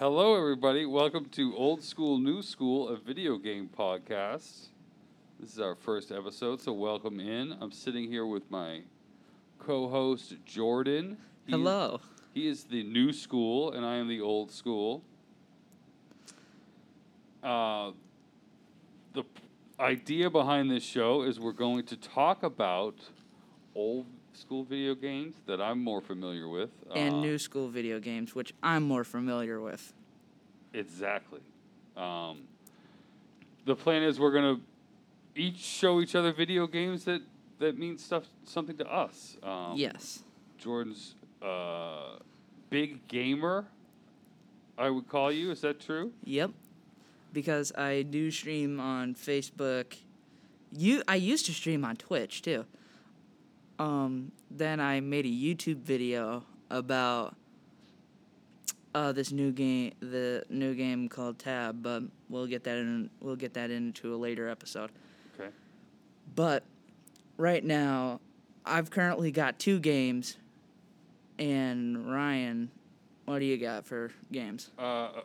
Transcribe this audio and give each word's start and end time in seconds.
Hello, 0.00 0.34
everybody. 0.34 0.86
Welcome 0.86 1.26
to 1.32 1.54
Old 1.54 1.82
School, 1.82 2.16
New 2.16 2.40
School, 2.40 2.88
a 2.88 2.96
video 2.96 3.36
game 3.36 3.68
podcast. 3.68 4.68
This 5.38 5.52
is 5.52 5.60
our 5.60 5.74
first 5.74 6.10
episode, 6.10 6.58
so 6.62 6.72
welcome 6.72 7.20
in. 7.20 7.54
I'm 7.60 7.70
sitting 7.70 8.08
here 8.08 8.24
with 8.24 8.50
my 8.50 8.80
co 9.58 9.90
host, 9.90 10.36
Jordan. 10.46 11.18
He- 11.44 11.52
Hello. 11.52 12.00
He 12.32 12.48
is 12.48 12.64
the 12.64 12.82
new 12.82 13.12
school, 13.12 13.72
and 13.72 13.84
I 13.84 13.96
am 13.96 14.08
the 14.08 14.22
old 14.22 14.50
school. 14.50 15.02
Uh, 17.42 17.92
the 19.12 19.24
idea 19.78 20.30
behind 20.30 20.70
this 20.70 20.82
show 20.82 21.24
is 21.24 21.38
we're 21.38 21.52
going 21.52 21.84
to 21.84 21.96
talk 21.98 22.42
about 22.42 22.94
old 23.74 24.06
school 24.32 24.64
video 24.64 24.94
games 24.94 25.36
that 25.46 25.60
I'm 25.60 25.82
more 25.82 26.00
familiar 26.00 26.48
with. 26.48 26.70
And 26.94 27.16
uh, 27.16 27.20
new 27.20 27.38
school 27.38 27.68
video 27.68 28.00
games, 28.00 28.34
which 28.34 28.54
I'm 28.62 28.82
more 28.82 29.04
familiar 29.04 29.60
with. 29.60 29.92
Exactly. 30.72 31.40
Um, 31.96 32.42
the 33.64 33.76
plan 33.76 34.02
is 34.02 34.18
we're 34.18 34.32
gonna 34.32 34.60
each 35.34 35.58
show 35.58 36.00
each 36.00 36.14
other 36.14 36.32
video 36.32 36.66
games 36.66 37.04
that 37.04 37.22
that 37.58 37.78
mean 37.78 37.98
stuff 37.98 38.24
something 38.44 38.76
to 38.78 38.90
us. 38.90 39.36
Um, 39.42 39.74
yes. 39.76 40.22
Jordan's 40.58 41.14
uh, 41.42 42.16
big 42.70 43.06
gamer. 43.08 43.66
I 44.78 44.88
would 44.90 45.08
call 45.08 45.30
you. 45.30 45.50
Is 45.50 45.60
that 45.60 45.80
true? 45.80 46.12
Yep. 46.24 46.52
Because 47.32 47.72
I 47.76 48.02
do 48.02 48.30
stream 48.30 48.80
on 48.80 49.14
Facebook. 49.14 49.96
You 50.72 51.02
I 51.06 51.16
used 51.16 51.46
to 51.46 51.52
stream 51.52 51.84
on 51.84 51.96
Twitch 51.96 52.42
too. 52.42 52.64
Um 53.80 54.32
then 54.50 54.78
I 54.78 55.00
made 55.00 55.24
a 55.24 55.28
YouTube 55.28 55.78
video 55.78 56.44
about 56.70 57.34
uh 58.94 59.12
this 59.12 59.32
new 59.32 59.52
game 59.52 59.92
the 60.00 60.44
new 60.50 60.74
game 60.74 61.08
called 61.08 61.38
Tab, 61.38 61.82
but 61.82 62.02
we'll 62.28 62.46
get 62.46 62.64
that 62.64 62.76
in 62.76 63.08
we'll 63.20 63.36
get 63.36 63.54
that 63.54 63.70
into 63.70 64.14
a 64.14 64.18
later 64.18 64.48
episode. 64.48 64.90
Okay. 65.34 65.48
But 66.34 66.62
right 67.38 67.64
now, 67.64 68.20
I've 68.66 68.90
currently 68.90 69.30
got 69.30 69.58
two 69.58 69.80
games. 69.80 70.36
And 71.38 72.12
Ryan, 72.12 72.70
what 73.24 73.38
do 73.38 73.46
you 73.46 73.56
got 73.56 73.86
for 73.86 74.10
games? 74.30 74.70
Uh, 74.78 75.22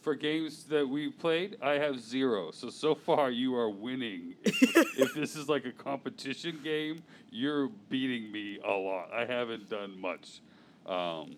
for 0.00 0.14
games 0.14 0.64
that 0.64 0.88
we 0.88 1.10
played, 1.10 1.56
I 1.62 1.72
have 1.72 2.00
zero. 2.00 2.50
So 2.50 2.70
so 2.70 2.94
far, 2.94 3.30
you 3.30 3.54
are 3.54 3.68
winning. 3.70 4.34
If, 4.44 4.62
if 4.98 5.14
this 5.14 5.36
is 5.36 5.48
like 5.48 5.64
a 5.66 5.72
competition 5.72 6.60
game, 6.64 7.02
you're 7.30 7.68
beating 7.88 8.32
me 8.32 8.58
a 8.64 8.72
lot. 8.72 9.10
I 9.12 9.24
haven't 9.26 9.68
done 9.68 10.00
much. 10.00 10.40
Um, 10.86 11.36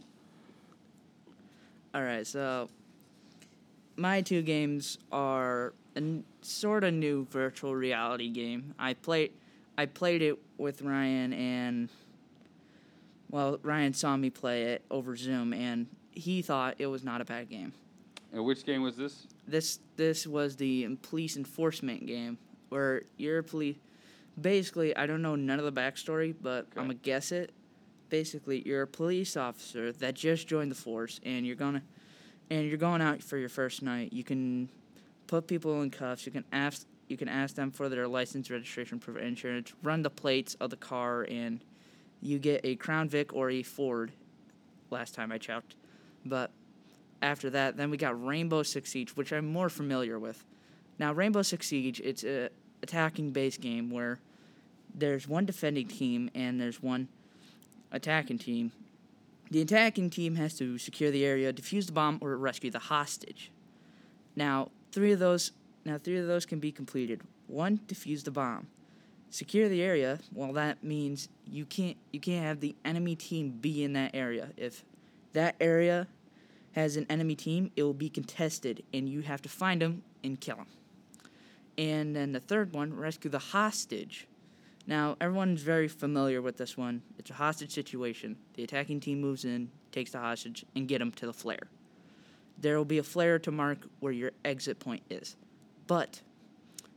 All 1.94 2.02
right, 2.02 2.26
so 2.26 2.68
my 3.96 4.20
two 4.22 4.42
games 4.42 4.98
are 5.10 5.74
a 5.94 5.98
n- 5.98 6.24
sort 6.40 6.84
of 6.84 6.94
new 6.94 7.26
virtual 7.30 7.74
reality 7.74 8.30
game. 8.30 8.74
I 8.78 8.94
played 8.94 9.32
I 9.76 9.86
played 9.86 10.22
it 10.22 10.38
with 10.58 10.82
Ryan 10.82 11.32
and 11.32 11.88
well, 13.30 13.58
Ryan 13.62 13.94
saw 13.94 14.16
me 14.16 14.30
play 14.30 14.64
it 14.64 14.84
over 14.90 15.16
Zoom 15.16 15.52
and 15.52 15.86
he 16.10 16.42
thought 16.42 16.76
it 16.78 16.86
was 16.86 17.02
not 17.02 17.20
a 17.20 17.24
bad 17.24 17.48
game. 17.48 17.72
And 18.32 18.44
which 18.44 18.64
game 18.64 18.82
was 18.82 18.96
this? 18.96 19.26
This 19.46 19.78
this 19.96 20.26
was 20.26 20.56
the 20.56 20.96
police 21.02 21.36
enforcement 21.36 22.06
game 22.06 22.38
where 22.70 23.02
you're 23.16 23.38
a 23.38 23.42
police. 23.44 23.76
Basically, 24.40 24.96
I 24.96 25.06
don't 25.06 25.20
know 25.20 25.36
none 25.36 25.58
of 25.58 25.64
the 25.64 25.80
backstory, 25.80 26.34
but 26.40 26.66
I'm 26.76 26.84
gonna 26.84 26.94
guess 26.94 27.32
it. 27.32 27.52
Basically, 28.08 28.62
you're 28.66 28.82
a 28.82 28.86
police 28.86 29.36
officer 29.36 29.92
that 29.92 30.14
just 30.14 30.48
joined 30.48 30.70
the 30.70 30.76
force, 30.76 31.20
and 31.24 31.46
you're 31.46 31.56
gonna, 31.56 31.82
and 32.50 32.66
you're 32.66 32.78
going 32.78 33.02
out 33.02 33.22
for 33.22 33.36
your 33.36 33.48
first 33.48 33.82
night. 33.82 34.12
You 34.12 34.24
can 34.24 34.68
put 35.26 35.46
people 35.46 35.82
in 35.82 35.90
cuffs. 35.90 36.24
You 36.24 36.32
can 36.32 36.44
ask 36.52 36.86
you 37.08 37.18
can 37.18 37.28
ask 37.28 37.54
them 37.54 37.70
for 37.70 37.90
their 37.90 38.08
license, 38.08 38.50
registration, 38.50 38.98
proof 38.98 39.18
of 39.18 39.22
insurance, 39.22 39.74
run 39.82 40.02
the 40.02 40.10
plates 40.10 40.54
of 40.60 40.70
the 40.70 40.76
car, 40.76 41.26
and 41.28 41.60
you 42.22 42.38
get 42.38 42.62
a 42.64 42.76
Crown 42.76 43.08
Vic 43.08 43.34
or 43.34 43.50
a 43.50 43.62
Ford. 43.62 44.12
Last 44.90 45.14
time 45.14 45.30
I 45.30 45.38
checked, 45.38 45.74
but 46.24 46.50
after 47.22 47.48
that, 47.50 47.76
then 47.76 47.90
we 47.90 47.96
got 47.96 48.22
Rainbow 48.22 48.62
Six 48.62 48.90
Siege, 48.90 49.16
which 49.16 49.32
I'm 49.32 49.46
more 49.46 49.68
familiar 49.68 50.18
with. 50.18 50.44
Now, 50.98 51.12
Rainbow 51.12 51.42
Six 51.42 51.66
Siege, 51.68 52.00
it's 52.00 52.24
a 52.24 52.50
attacking 52.82 53.30
base 53.30 53.56
game 53.56 53.90
where 53.90 54.18
there's 54.94 55.26
one 55.28 55.46
defending 55.46 55.86
team 55.86 56.30
and 56.34 56.60
there's 56.60 56.82
one 56.82 57.08
attacking 57.92 58.38
team. 58.38 58.72
The 59.50 59.62
attacking 59.62 60.10
team 60.10 60.36
has 60.36 60.54
to 60.58 60.78
secure 60.78 61.10
the 61.10 61.24
area, 61.24 61.52
defuse 61.52 61.86
the 61.86 61.92
bomb, 61.92 62.18
or 62.20 62.36
rescue 62.36 62.70
the 62.70 62.78
hostage. 62.78 63.50
Now, 64.34 64.70
three 64.90 65.12
of 65.12 65.18
those 65.18 65.52
now 65.84 65.98
three 65.98 66.18
of 66.18 66.26
those 66.26 66.46
can 66.46 66.60
be 66.60 66.70
completed. 66.70 67.22
One, 67.48 67.80
defuse 67.88 68.22
the 68.24 68.30
bomb. 68.30 68.68
Secure 69.30 69.68
the 69.68 69.82
area. 69.82 70.20
Well, 70.32 70.52
that 70.52 70.84
means 70.84 71.28
you 71.46 71.64
can't 71.64 71.96
you 72.12 72.20
can't 72.20 72.44
have 72.44 72.60
the 72.60 72.74
enemy 72.84 73.16
team 73.16 73.50
be 73.50 73.82
in 73.82 73.92
that 73.94 74.12
area. 74.14 74.50
If 74.56 74.84
that 75.32 75.56
area 75.60 76.06
has 76.72 76.96
an 76.96 77.06
enemy 77.08 77.34
team, 77.34 77.70
it 77.76 77.82
will 77.82 77.94
be 77.94 78.08
contested, 78.08 78.82
and 78.92 79.08
you 79.08 79.22
have 79.22 79.42
to 79.42 79.48
find 79.48 79.82
them 79.82 80.02
and 80.24 80.40
kill 80.40 80.56
them. 80.56 80.66
And 81.78 82.14
then 82.14 82.32
the 82.32 82.40
third 82.40 82.74
one, 82.74 82.94
rescue 82.94 83.30
the 83.30 83.38
hostage. 83.38 84.26
Now, 84.86 85.16
everyone's 85.20 85.62
very 85.62 85.88
familiar 85.88 86.42
with 86.42 86.56
this 86.56 86.76
one. 86.76 87.02
It's 87.18 87.30
a 87.30 87.34
hostage 87.34 87.72
situation. 87.72 88.36
The 88.54 88.64
attacking 88.64 89.00
team 89.00 89.20
moves 89.20 89.44
in, 89.44 89.70
takes 89.92 90.12
the 90.12 90.18
hostage, 90.18 90.64
and 90.74 90.88
get 90.88 91.00
him 91.00 91.12
to 91.12 91.26
the 91.26 91.32
flare. 91.32 91.68
There 92.58 92.76
will 92.76 92.84
be 92.84 92.98
a 92.98 93.02
flare 93.02 93.38
to 93.40 93.50
mark 93.50 93.86
where 94.00 94.12
your 94.12 94.32
exit 94.44 94.80
point 94.80 95.02
is. 95.08 95.36
But 95.86 96.20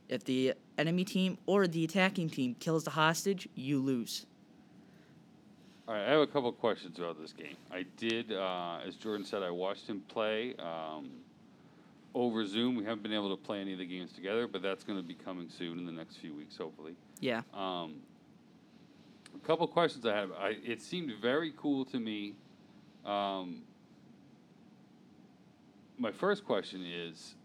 if 0.08 0.24
the 0.24 0.54
enemy 0.78 1.04
team 1.04 1.38
or 1.46 1.66
the 1.66 1.84
attacking 1.84 2.30
team 2.30 2.56
kills 2.58 2.84
the 2.84 2.90
hostage, 2.90 3.48
you 3.54 3.80
lose. 3.80 4.26
All 5.88 5.94
right, 5.94 6.04
I 6.04 6.10
have 6.10 6.20
a 6.20 6.26
couple 6.26 6.50
questions 6.50 6.98
about 6.98 7.20
this 7.20 7.32
game. 7.32 7.56
I 7.70 7.84
did, 7.96 8.32
uh, 8.32 8.78
as 8.84 8.96
Jordan 8.96 9.24
said, 9.24 9.44
I 9.44 9.50
watched 9.50 9.86
him 9.86 10.00
play 10.08 10.56
um, 10.58 11.10
over 12.12 12.44
Zoom. 12.44 12.74
We 12.74 12.84
haven't 12.84 13.04
been 13.04 13.12
able 13.12 13.30
to 13.30 13.40
play 13.40 13.60
any 13.60 13.72
of 13.72 13.78
the 13.78 13.86
games 13.86 14.12
together, 14.12 14.48
but 14.48 14.62
that's 14.62 14.82
going 14.82 14.98
to 14.98 15.06
be 15.06 15.14
coming 15.14 15.48
soon 15.48 15.78
in 15.78 15.86
the 15.86 15.92
next 15.92 16.16
few 16.16 16.34
weeks, 16.34 16.56
hopefully. 16.56 16.96
Yeah. 17.20 17.42
Um, 17.54 18.00
a 19.32 19.46
couple 19.46 19.68
questions 19.68 20.04
I 20.06 20.16
have. 20.16 20.32
I, 20.32 20.56
it 20.64 20.82
seemed 20.82 21.12
very 21.22 21.52
cool 21.56 21.84
to 21.84 22.00
me. 22.00 22.34
Um, 23.04 23.62
my 25.98 26.10
first 26.10 26.44
question 26.44 26.84
is, 26.84 27.36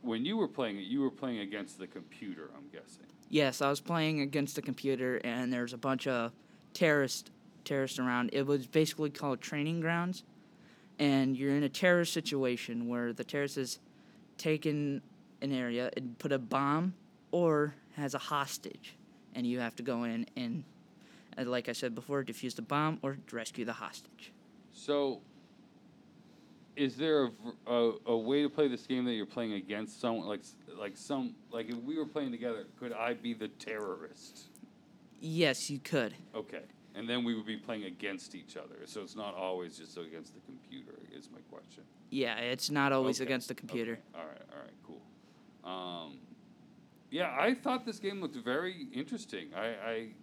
when 0.00 0.24
you 0.24 0.38
were 0.38 0.48
playing 0.48 0.78
it, 0.78 0.84
you 0.84 1.02
were 1.02 1.10
playing 1.10 1.40
against 1.40 1.78
the 1.78 1.86
computer. 1.86 2.48
I'm 2.56 2.68
guessing. 2.72 3.04
Yes, 3.28 3.60
I 3.60 3.68
was 3.68 3.80
playing 3.80 4.20
against 4.20 4.56
the 4.56 4.62
computer, 4.62 5.20
and 5.22 5.52
there's 5.52 5.74
a 5.74 5.78
bunch 5.78 6.06
of 6.06 6.32
terrorists 6.72 7.30
terrorists 7.64 7.98
around. 7.98 8.30
It 8.32 8.46
was 8.46 8.66
basically 8.66 9.10
called 9.10 9.40
training 9.40 9.80
grounds, 9.80 10.22
and 10.98 11.36
you're 11.36 11.56
in 11.56 11.62
a 11.62 11.68
terrorist 11.68 12.12
situation 12.12 12.88
where 12.88 13.12
the 13.12 13.24
terrorist 13.24 13.56
has 13.56 13.78
taken 14.38 15.02
an 15.40 15.52
area 15.52 15.90
and 15.96 16.18
put 16.18 16.32
a 16.32 16.38
bomb 16.38 16.94
or 17.30 17.74
has 17.96 18.14
a 18.14 18.18
hostage, 18.18 18.96
and 19.34 19.46
you 19.46 19.60
have 19.60 19.76
to 19.76 19.82
go 19.82 20.04
in 20.04 20.26
and, 20.36 20.64
uh, 21.38 21.44
like 21.44 21.68
I 21.68 21.72
said 21.72 21.94
before, 21.94 22.22
defuse 22.24 22.54
the 22.54 22.62
bomb 22.62 22.98
or 23.02 23.18
rescue 23.32 23.64
the 23.64 23.72
hostage. 23.72 24.32
So, 24.72 25.20
is 26.76 26.96
there 26.96 27.30
a 27.66 27.92
a 28.06 28.16
way 28.16 28.42
to 28.42 28.48
play 28.48 28.68
this 28.68 28.86
game 28.86 29.04
that 29.04 29.12
you're 29.12 29.26
playing 29.26 29.52
against 29.52 30.00
someone 30.00 30.26
like 30.26 30.40
like 30.76 30.96
some 30.96 31.34
like 31.50 31.68
if 31.68 31.76
we 31.76 31.96
were 31.96 32.06
playing 32.06 32.32
together, 32.32 32.66
could 32.78 32.92
I 32.92 33.14
be 33.14 33.34
the 33.34 33.48
terrorist? 33.48 34.48
Yes, 35.20 35.70
you 35.70 35.78
could. 35.78 36.14
Okay, 36.34 36.62
and 36.94 37.08
then 37.08 37.24
we 37.24 37.34
would 37.34 37.46
be 37.46 37.56
playing 37.56 37.84
against 37.84 38.34
each 38.34 38.56
other. 38.56 38.76
So 38.86 39.02
it's 39.02 39.16
not 39.16 39.34
always 39.34 39.78
just 39.78 39.96
against 39.96 40.34
the 40.34 40.40
computer. 40.40 40.92
Is 41.16 41.28
my 41.32 41.40
question. 41.50 41.82
Yeah, 42.10 42.36
it's 42.36 42.70
not 42.70 42.92
always 42.92 43.20
Okay, 43.20 43.26
against 43.26 43.48
the 43.48 43.54
computer. 43.54 43.92
okay, 43.92 44.00
All 44.14 44.26
right, 44.26 44.42
all 44.52 44.58
right, 44.62 44.74
cool. 44.86 45.70
Um, 45.70 46.18
yeah, 47.10 47.34
I 47.38 47.54
thought 47.54 47.84
this 47.86 47.98
game 47.98 48.20
looked 48.20 48.36
very 48.36 48.88
interesting. 48.92 49.48
I, 49.56 49.66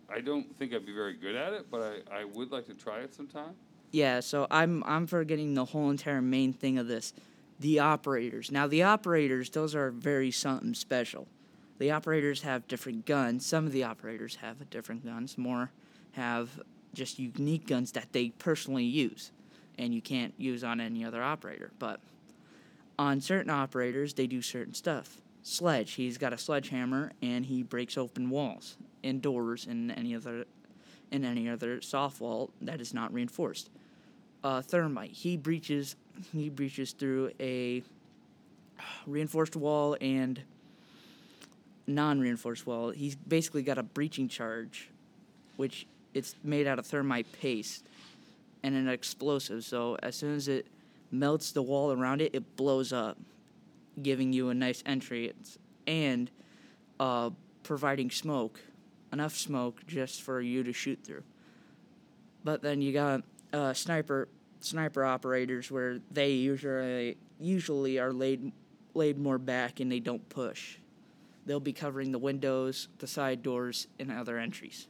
I, 0.09 0.15
I 0.18 0.21
don't 0.21 0.57
think 0.57 0.73
I'd 0.73 0.85
be 0.85 0.94
very 0.94 1.15
good 1.15 1.35
at 1.35 1.53
it, 1.53 1.68
but 1.71 2.03
I, 2.12 2.21
I 2.21 2.23
would 2.25 2.51
like 2.51 2.65
to 2.68 2.74
try 2.74 3.00
it 3.00 3.13
sometime. 3.13 3.53
Yeah, 3.91 4.21
so 4.21 4.47
I'm 4.50 4.83
I'm 4.85 5.06
forgetting 5.07 5.53
the 5.53 5.65
whole 5.65 5.89
entire 5.89 6.21
main 6.21 6.53
thing 6.53 6.77
of 6.77 6.88
this. 6.88 7.13
The 7.59 7.79
operators. 7.79 8.50
Now 8.51 8.67
the 8.67 8.83
operators, 8.83 9.50
those 9.50 9.75
are 9.75 9.91
very 9.91 10.31
something 10.31 10.74
special. 10.74 11.27
The 11.77 11.91
operators 11.91 12.41
have 12.44 12.67
different 12.67 13.06
guns. 13.06 13.45
Some 13.45 13.65
of 13.65 13.71
the 13.74 13.83
operators 13.83 14.38
have 14.38 14.69
different 14.69 15.03
guns. 15.06 15.38
More 15.38 15.71
have 16.13 16.62
just 16.94 17.19
unique 17.19 17.68
guns 17.68 17.92
that 17.94 18.12
they 18.12 18.30
personally 18.30 18.84
use, 18.84 19.31
and 19.78 19.94
you 19.94 20.02
can't 20.02 20.34
use 20.38 20.63
on 20.63 20.81
any 20.81 21.06
other 21.06 21.24
operator. 21.24 21.72
But 21.80 22.00
on 23.00 23.22
certain 23.22 23.50
operators, 23.50 24.13
they 24.13 24.28
do 24.28 24.42
certain 24.42 24.74
stuff. 24.74 25.22
Sledge, 25.44 25.94
he's 25.94 26.18
got 26.18 26.34
a 26.34 26.38
sledgehammer 26.38 27.12
and 27.22 27.46
he 27.46 27.63
breaks 27.63 27.98
open 27.98 28.30
walls 28.30 28.78
and 29.04 29.22
doors 29.22 29.66
and 29.66 29.92
any 29.92 30.13
other 30.16 30.46
in 31.10 31.25
any 31.25 31.50
other 31.50 31.81
soft 31.81 32.22
wall 32.22 32.52
that 32.62 32.80
is 32.80 32.94
not 32.94 33.12
reinforced. 33.12 33.69
Uh, 34.44 34.62
thermite, 34.62 35.12
he 35.12 35.36
breaches 35.38 35.96
he 36.31 36.50
breaches 36.50 36.92
through 36.92 37.31
a 37.40 37.81
reinforced 39.08 39.56
wall 39.56 39.98
and 40.00 40.42
non-reinforced 41.88 42.68
wall. 42.68 42.92
He's 42.92 43.16
basically 43.16 43.63
got 43.63 43.78
a 43.80 43.84
breaching 43.84 44.28
charge, 44.28 44.90
which 45.58 45.88
it's 46.13 46.36
made 46.44 46.68
out 46.68 46.80
of 46.80 46.86
thermite 46.86 47.31
paste 47.31 47.86
and 48.63 48.75
an 48.75 48.88
explosive. 48.88 49.63
So 49.63 49.98
as 50.04 50.16
soon 50.16 50.36
as 50.36 50.48
it 50.48 50.68
melts 51.12 51.52
the 51.52 51.62
wall 51.62 51.92
around 51.92 52.22
it, 52.22 52.34
it 52.34 52.56
blows 52.56 52.94
up, 52.94 53.18
giving 54.02 54.34
you 54.34 54.50
a 54.50 54.54
nice 54.54 54.84
entry 54.86 55.25
It's- 55.25 55.58
and 55.88 56.30
uh, 57.00 57.31
providing 57.63 58.12
smoke, 58.12 58.60
enough 59.12 59.36
smoke 59.36 59.86
just 59.88 60.22
for 60.22 60.40
you 60.40 60.63
to 60.63 60.72
shoot 60.72 61.00
through. 61.04 61.24
But 62.44 62.62
then 62.62 62.81
you 62.81 62.94
got 62.94 63.24
uh, 63.54 63.74
sniper 63.74 64.28
sniper 64.60 65.04
operators 65.04 65.72
where 65.72 66.00
they 66.12 66.31
usually 66.34 67.18
usually 67.40 67.98
are 68.00 68.13
laid 68.13 68.52
laid 68.94 69.18
more 69.18 69.38
back 69.40 69.80
and 69.80 69.92
they 69.92 70.00
don't 70.00 70.28
push. 70.30 70.78
They'll 71.46 71.60
be 71.60 71.74
covering 71.74 72.12
the 72.12 72.19
windows, 72.19 72.88
the 73.00 73.08
side 73.08 73.42
doors, 73.42 73.88
and 74.00 74.12
other 74.12 74.38
entries. 74.38 74.88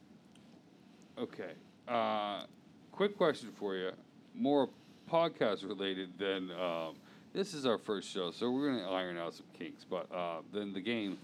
Okay. 1.17 1.51
Uh, 1.87 2.43
quick 2.91 3.17
question 3.17 3.49
for 3.57 3.75
you. 3.75 3.91
More 4.35 4.69
podcast 5.09 5.67
related 5.67 6.17
than 6.17 6.51
um, 6.51 6.95
this 7.33 7.53
is 7.53 7.65
our 7.65 7.77
first 7.77 8.09
show, 8.09 8.31
so 8.31 8.51
we're 8.51 8.71
going 8.71 8.83
to 8.83 8.89
iron 8.89 9.17
out 9.17 9.33
some 9.33 9.45
kinks. 9.57 9.83
But 9.83 10.07
uh, 10.13 10.41
then 10.53 10.73
the 10.73 10.81
game, 10.81 11.17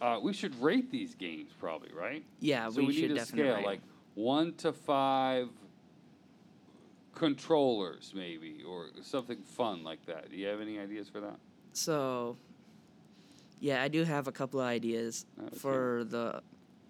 uh, 0.00 0.18
we 0.22 0.32
should 0.32 0.60
rate 0.62 0.90
these 0.90 1.14
games 1.14 1.52
probably, 1.58 1.90
right? 1.92 2.24
Yeah, 2.40 2.68
so 2.68 2.80
we, 2.80 2.86
we, 2.86 2.92
should 2.92 3.02
need 3.02 3.10
a 3.12 3.14
definitely. 3.16 3.52
scale 3.52 3.64
like 3.64 3.80
one 4.14 4.54
to 4.54 4.72
five 4.72 5.48
controllers, 7.14 8.12
maybe, 8.14 8.62
or 8.66 8.88
something 9.02 9.38
fun 9.42 9.84
like 9.84 10.04
that. 10.06 10.30
Do 10.30 10.36
you 10.36 10.46
have 10.46 10.60
any 10.60 10.78
ideas 10.78 11.08
for 11.08 11.20
that? 11.20 11.36
So, 11.72 12.36
yeah, 13.60 13.82
I 13.82 13.88
do 13.88 14.04
have 14.04 14.26
a 14.26 14.32
couple 14.32 14.60
of 14.60 14.66
ideas 14.66 15.26
Okay. 15.38 15.56
for 15.56 16.04
the 16.04 16.42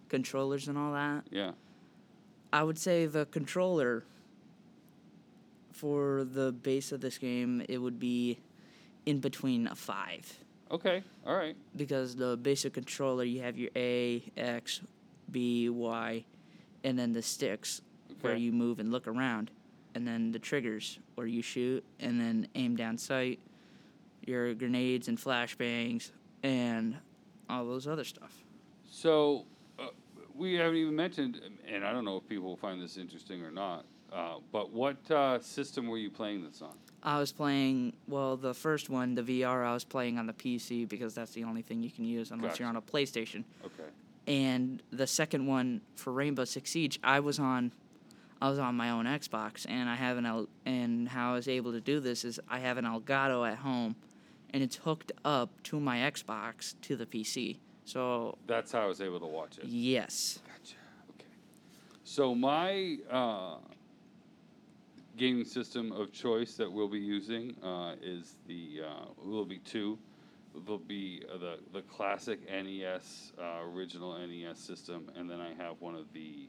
controllers 0.08 0.68
and 0.68 0.78
all 0.78 0.92
that. 0.92 1.24
Yeah. 1.30 1.52
I 2.52 2.62
would 2.62 2.78
say 2.78 3.06
the 3.06 3.26
controller 3.26 4.04
for 5.72 6.24
the 6.24 6.52
base 6.52 6.92
of 6.92 7.00
this 7.00 7.16
game 7.18 7.62
it 7.68 7.78
would 7.78 7.98
be 7.98 8.38
in 9.06 9.20
between 9.20 9.66
a 9.66 9.74
five 9.74 10.36
Okay. 10.70 11.02
All 11.26 11.34
right. 11.34 11.56
because 11.74 12.14
the 12.14 12.36
basic 12.36 12.74
controller 12.74 13.24
you 13.24 13.42
have 13.42 13.58
your 13.58 13.70
A, 13.74 14.22
X, 14.36 14.80
B, 15.30 15.68
Y, 15.68 16.24
and 16.84 16.98
then 16.98 17.12
the 17.12 17.22
sticks 17.22 17.80
where 18.20 18.36
you 18.36 18.52
move 18.52 18.78
and 18.78 18.92
look 18.92 19.08
around, 19.08 19.50
and 19.94 20.06
then 20.06 20.30
the 20.30 20.38
triggers 20.38 20.98
where 21.16 21.26
you 21.26 21.42
shoot 21.42 21.82
and 21.98 22.20
then 22.20 22.46
aim 22.54 22.76
down 22.76 22.98
sight, 22.98 23.40
your 24.24 24.54
grenades 24.54 25.08
and 25.08 25.18
flashbangs, 25.18 26.10
and 26.44 26.96
all 27.48 27.64
those 27.64 27.88
other 27.88 28.04
stuff. 28.04 28.32
So 28.88 29.46
we 30.40 30.54
haven't 30.54 30.76
even 30.76 30.96
mentioned, 30.96 31.40
and 31.68 31.84
I 31.84 31.92
don't 31.92 32.04
know 32.04 32.16
if 32.16 32.26
people 32.26 32.48
will 32.48 32.56
find 32.56 32.82
this 32.82 32.96
interesting 32.96 33.42
or 33.42 33.50
not. 33.50 33.84
Uh, 34.10 34.36
but 34.50 34.72
what 34.72 35.08
uh, 35.10 35.38
system 35.40 35.86
were 35.86 35.98
you 35.98 36.10
playing 36.10 36.42
this 36.42 36.62
on? 36.62 36.72
I 37.02 37.18
was 37.18 37.30
playing 37.30 37.92
well 38.08 38.36
the 38.36 38.54
first 38.54 38.90
one, 38.90 39.14
the 39.14 39.22
VR. 39.22 39.64
I 39.64 39.72
was 39.72 39.84
playing 39.84 40.18
on 40.18 40.26
the 40.26 40.32
PC 40.32 40.88
because 40.88 41.14
that's 41.14 41.32
the 41.32 41.44
only 41.44 41.62
thing 41.62 41.82
you 41.82 41.90
can 41.90 42.04
use 42.04 42.30
unless 42.30 42.58
you're 42.58 42.68
on 42.68 42.76
a 42.76 42.82
PlayStation. 42.82 43.44
Okay. 43.64 43.88
And 44.26 44.82
the 44.90 45.06
second 45.06 45.46
one 45.46 45.82
for 45.94 46.12
Rainbow 46.12 46.44
Six 46.44 46.70
Siege, 46.70 46.98
I 47.04 47.20
was 47.20 47.38
on, 47.38 47.72
I 48.42 48.48
was 48.48 48.58
on 48.58 48.74
my 48.74 48.90
own 48.90 49.04
Xbox, 49.04 49.66
and 49.68 49.88
I 49.88 49.94
have 49.94 50.16
an 50.16 50.26
El- 50.26 50.48
and 50.66 51.08
how 51.08 51.32
I 51.32 51.34
was 51.34 51.48
able 51.48 51.72
to 51.72 51.80
do 51.80 52.00
this 52.00 52.24
is 52.24 52.40
I 52.48 52.58
have 52.60 52.78
an 52.78 52.84
Elgato 52.84 53.48
at 53.48 53.58
home, 53.58 53.94
and 54.50 54.62
it's 54.62 54.76
hooked 54.76 55.12
up 55.24 55.62
to 55.64 55.78
my 55.78 55.98
Xbox 55.98 56.74
to 56.82 56.96
the 56.96 57.06
PC. 57.06 57.58
So 57.84 58.38
That's 58.46 58.72
how 58.72 58.82
I 58.82 58.86
was 58.86 59.00
able 59.00 59.20
to 59.20 59.26
watch 59.26 59.58
it. 59.58 59.64
yes, 59.66 60.38
Gotcha. 60.46 60.76
Okay. 61.18 61.26
So 62.04 62.34
my 62.34 62.98
uh, 63.10 63.56
gaming 65.16 65.44
system 65.44 65.92
of 65.92 66.12
choice 66.12 66.54
that 66.54 66.70
we'll 66.70 66.88
be 66.88 66.98
using 67.00 67.56
uh, 67.62 67.94
is 68.02 68.36
the 68.46 68.82
uh, 68.86 69.04
will 69.22 69.44
be 69.44 69.58
two. 69.58 69.98
There'll 70.64 70.78
be 70.78 71.22
uh, 71.32 71.38
the 71.38 71.58
the 71.72 71.82
classic 71.82 72.40
NES 72.50 73.32
uh, 73.38 73.62
original 73.64 74.16
NES 74.18 74.58
system, 74.58 75.10
and 75.16 75.30
then 75.30 75.40
I 75.40 75.52
have 75.62 75.80
one 75.80 75.94
of 75.94 76.12
the 76.12 76.48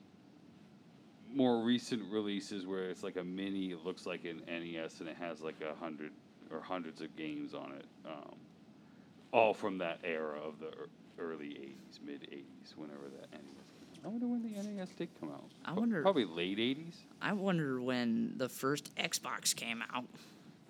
more 1.33 1.63
recent 1.63 2.03
releases 2.11 2.65
where 2.65 2.89
it's 2.89 3.03
like 3.03 3.17
a 3.17 3.23
mini. 3.23 3.71
It 3.71 3.85
looks 3.85 4.05
like 4.05 4.25
an 4.25 4.41
NES, 4.47 4.99
and 4.99 5.09
it 5.09 5.17
has 5.19 5.41
like 5.41 5.55
a 5.61 5.75
hundred 5.79 6.11
or 6.51 6.59
hundreds 6.61 7.01
of 7.01 7.15
games 7.15 7.53
on 7.53 7.73
it. 7.73 7.85
Um, 8.05 8.35
all 9.31 9.53
from 9.53 9.77
that 9.77 9.99
era 10.03 10.39
of 10.39 10.59
the 10.59 10.71
early 11.21 11.49
'80s, 11.49 12.05
mid 12.05 12.21
'80s, 12.31 12.75
whenever 12.75 13.09
that 13.19 13.31
NES. 13.31 13.41
Came 13.41 14.03
out. 14.03 14.05
I 14.05 14.07
wonder 14.07 14.27
when 14.27 14.41
the 14.43 14.49
NES 14.61 14.89
did 14.97 15.09
come 15.19 15.29
out. 15.29 15.43
I 15.63 15.73
wonder- 15.73 16.01
Probably 16.01 16.25
late 16.25 16.57
'80s. 16.57 16.95
I 17.21 17.33
wonder 17.33 17.81
when 17.81 18.33
the 18.37 18.49
first 18.49 18.93
Xbox 18.95 19.55
came 19.55 19.83
out. 19.93 20.05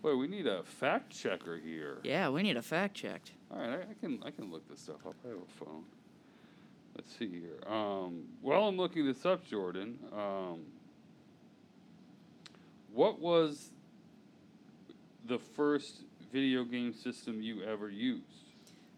Wait, 0.03 0.15
we 0.15 0.27
need 0.27 0.47
a 0.47 0.63
fact 0.63 1.11
checker 1.11 1.57
here. 1.57 1.99
Yeah, 2.03 2.29
we 2.29 2.41
need 2.43 2.57
a 2.57 2.61
fact 2.61 2.95
checked. 2.95 3.31
All 3.51 3.59
right, 3.59 3.69
I, 3.69 3.75
I 3.75 3.93
can 3.99 4.19
I 4.25 4.31
can 4.31 4.51
look 4.51 4.67
this 4.69 4.79
stuff 4.81 5.05
up. 5.05 5.15
I 5.25 5.29
have 5.29 5.37
a 5.37 5.63
phone. 5.65 5.83
Let's 6.95 7.15
see 7.15 7.29
here. 7.29 7.59
Um, 7.73 8.23
while 8.41 8.63
I'm 8.63 8.75
looking 8.77 9.05
this 9.05 9.25
up, 9.25 9.45
Jordan, 9.47 9.97
um, 10.11 10.59
what 12.93 13.19
was 13.19 13.69
the 15.25 15.39
first 15.39 16.01
video 16.33 16.63
game 16.65 16.93
system 16.93 17.41
you 17.41 17.63
ever 17.63 17.89
used? 17.89 18.23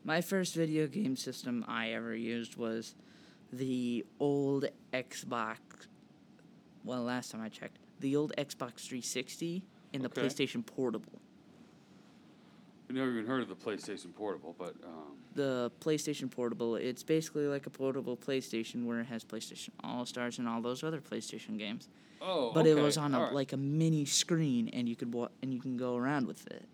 My 0.03 0.21
first 0.21 0.55
video 0.55 0.87
game 0.87 1.15
system 1.15 1.63
I 1.67 1.89
ever 1.91 2.15
used 2.15 2.55
was 2.57 2.95
the 3.51 4.05
old 4.19 4.65
Xbox. 4.93 5.57
Well, 6.83 7.03
last 7.03 7.31
time 7.31 7.41
I 7.41 7.49
checked, 7.49 7.77
the 7.99 8.15
old 8.15 8.33
Xbox 8.37 8.81
360 8.87 9.63
and 9.93 10.03
the 10.03 10.07
Okay. 10.09 10.21
PlayStation 10.23 10.65
Portable. 10.65 11.21
I've 12.89 12.95
never 12.97 13.11
even 13.11 13.25
heard 13.25 13.41
of 13.41 13.47
the 13.47 13.55
PlayStation 13.55 14.13
Portable, 14.13 14.53
but 14.59 14.75
um, 14.83 15.13
The 15.35 15.71
PlayStation 15.79 16.29
Portable, 16.29 16.75
it's 16.75 17.01
basically 17.01 17.47
like 17.47 17.65
a 17.65 17.69
portable 17.69 18.17
PlayStation 18.17 18.85
where 18.85 18.99
it 18.99 19.05
has 19.05 19.23
PlayStation 19.23 19.69
All 19.83 20.05
Stars 20.05 20.37
and 20.37 20.47
all 20.49 20.61
those 20.61 20.83
other 20.83 20.99
PlayStation 20.99 21.57
games. 21.57 21.87
oh, 22.21 22.51
But 22.53 22.67
it 22.67 22.75
was 22.77 22.97
on 22.97 23.15
a 23.15 23.19
right. 23.21 23.33
like 23.33 23.53
a 23.53 23.57
mini 23.57 24.03
screen, 24.03 24.67
and 24.73 24.89
you 24.89 24.97
could 24.97 25.13
wa- 25.13 25.29
and 25.41 25.53
you 25.53 25.61
can 25.61 25.77
go 25.77 25.95
around 25.95 26.27
with 26.27 26.45
it. 26.47 26.65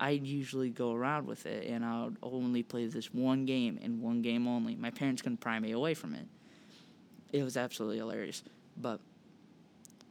I 0.00 0.10
usually 0.10 0.70
go 0.70 0.92
around 0.92 1.26
with 1.26 1.46
it, 1.46 1.68
and 1.68 1.84
I 1.84 2.04
would 2.04 2.16
only 2.22 2.62
play 2.62 2.86
this 2.86 3.12
one 3.14 3.44
game 3.44 3.78
and 3.82 4.02
one 4.02 4.22
game 4.22 4.46
only. 4.48 4.74
My 4.74 4.90
parents 4.90 5.22
couldn't 5.22 5.38
pry 5.38 5.58
me 5.58 5.72
away 5.72 5.94
from 5.94 6.14
it. 6.14 6.26
It 7.32 7.42
was 7.42 7.56
absolutely 7.56 7.98
hilarious, 7.98 8.42
but 8.76 9.00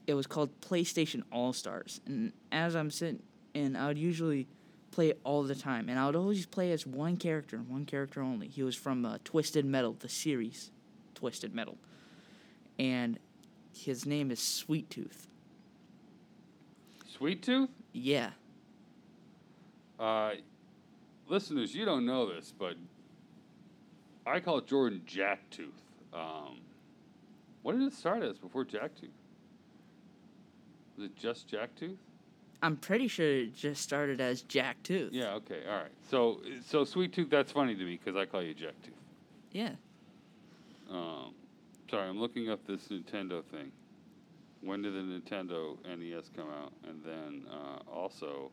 it 0.07 0.13
was 0.13 0.27
called 0.27 0.49
PlayStation 0.61 1.23
All 1.31 1.53
Stars, 1.53 2.01
and 2.05 2.33
as 2.51 2.75
I'm 2.75 2.91
sitting, 2.91 3.21
and 3.55 3.77
I 3.77 3.87
would 3.87 3.97
usually 3.97 4.47
play 4.91 5.09
it 5.09 5.19
all 5.23 5.43
the 5.43 5.55
time, 5.55 5.89
and 5.89 5.97
I 5.97 6.05
would 6.05 6.15
always 6.15 6.45
play 6.45 6.71
as 6.71 6.85
one 6.85 7.17
character 7.17 7.57
one 7.57 7.85
character 7.85 8.21
only. 8.21 8.47
He 8.47 8.63
was 8.63 8.75
from 8.75 9.05
uh, 9.05 9.17
Twisted 9.23 9.65
Metal, 9.65 9.95
the 9.99 10.09
series, 10.09 10.71
Twisted 11.15 11.53
Metal, 11.53 11.77
and 12.77 13.19
his 13.75 14.05
name 14.05 14.31
is 14.31 14.39
Sweet 14.39 14.89
Tooth. 14.89 15.27
Sweet 17.07 17.41
Tooth. 17.41 17.69
Yeah. 17.91 18.31
Uh, 20.03 20.31
listeners, 21.29 21.73
you 21.73 21.85
don't 21.85 22.05
know 22.05 22.27
this, 22.27 22.53
but 22.59 22.75
I 24.27 24.41
call 24.41 24.59
Jordan 24.59 25.01
Jacktooth. 25.07 25.69
Um, 26.13 26.59
what 27.61 27.71
did 27.77 27.87
it 27.87 27.93
start 27.93 28.21
as 28.21 28.37
before 28.37 28.65
Jacktooth? 28.65 29.15
Was 30.97 31.05
it 31.05 31.15
just 31.15 31.49
Jacktooth? 31.49 31.95
I'm 32.61 32.75
pretty 32.75 33.07
sure 33.07 33.25
it 33.25 33.55
just 33.55 33.81
started 33.81 34.19
as 34.19 34.41
Jack 34.41 34.83
Tooth. 34.83 35.13
Yeah. 35.13 35.35
Okay. 35.35 35.61
All 35.69 35.75
right. 35.75 35.91
So, 36.09 36.41
so 36.65 36.83
Sweet 36.83 37.13
Tooth. 37.13 37.29
That's 37.29 37.51
funny 37.51 37.75
to 37.75 37.83
me 37.83 37.99
because 38.03 38.17
I 38.17 38.25
call 38.25 38.41
you 38.41 38.53
Jacktooth. 38.53 38.99
Yeah. 39.51 39.71
Um, 40.89 41.33
sorry, 41.89 42.09
I'm 42.09 42.19
looking 42.19 42.49
up 42.49 42.65
this 42.67 42.89
Nintendo 42.89 43.43
thing. 43.43 43.71
When 44.61 44.81
did 44.81 44.93
the 44.93 44.99
Nintendo 44.99 45.77
NES 45.85 46.29
come 46.35 46.47
out? 46.49 46.73
And 46.87 47.03
then 47.03 47.45
uh, 47.51 47.79
also, 47.89 48.51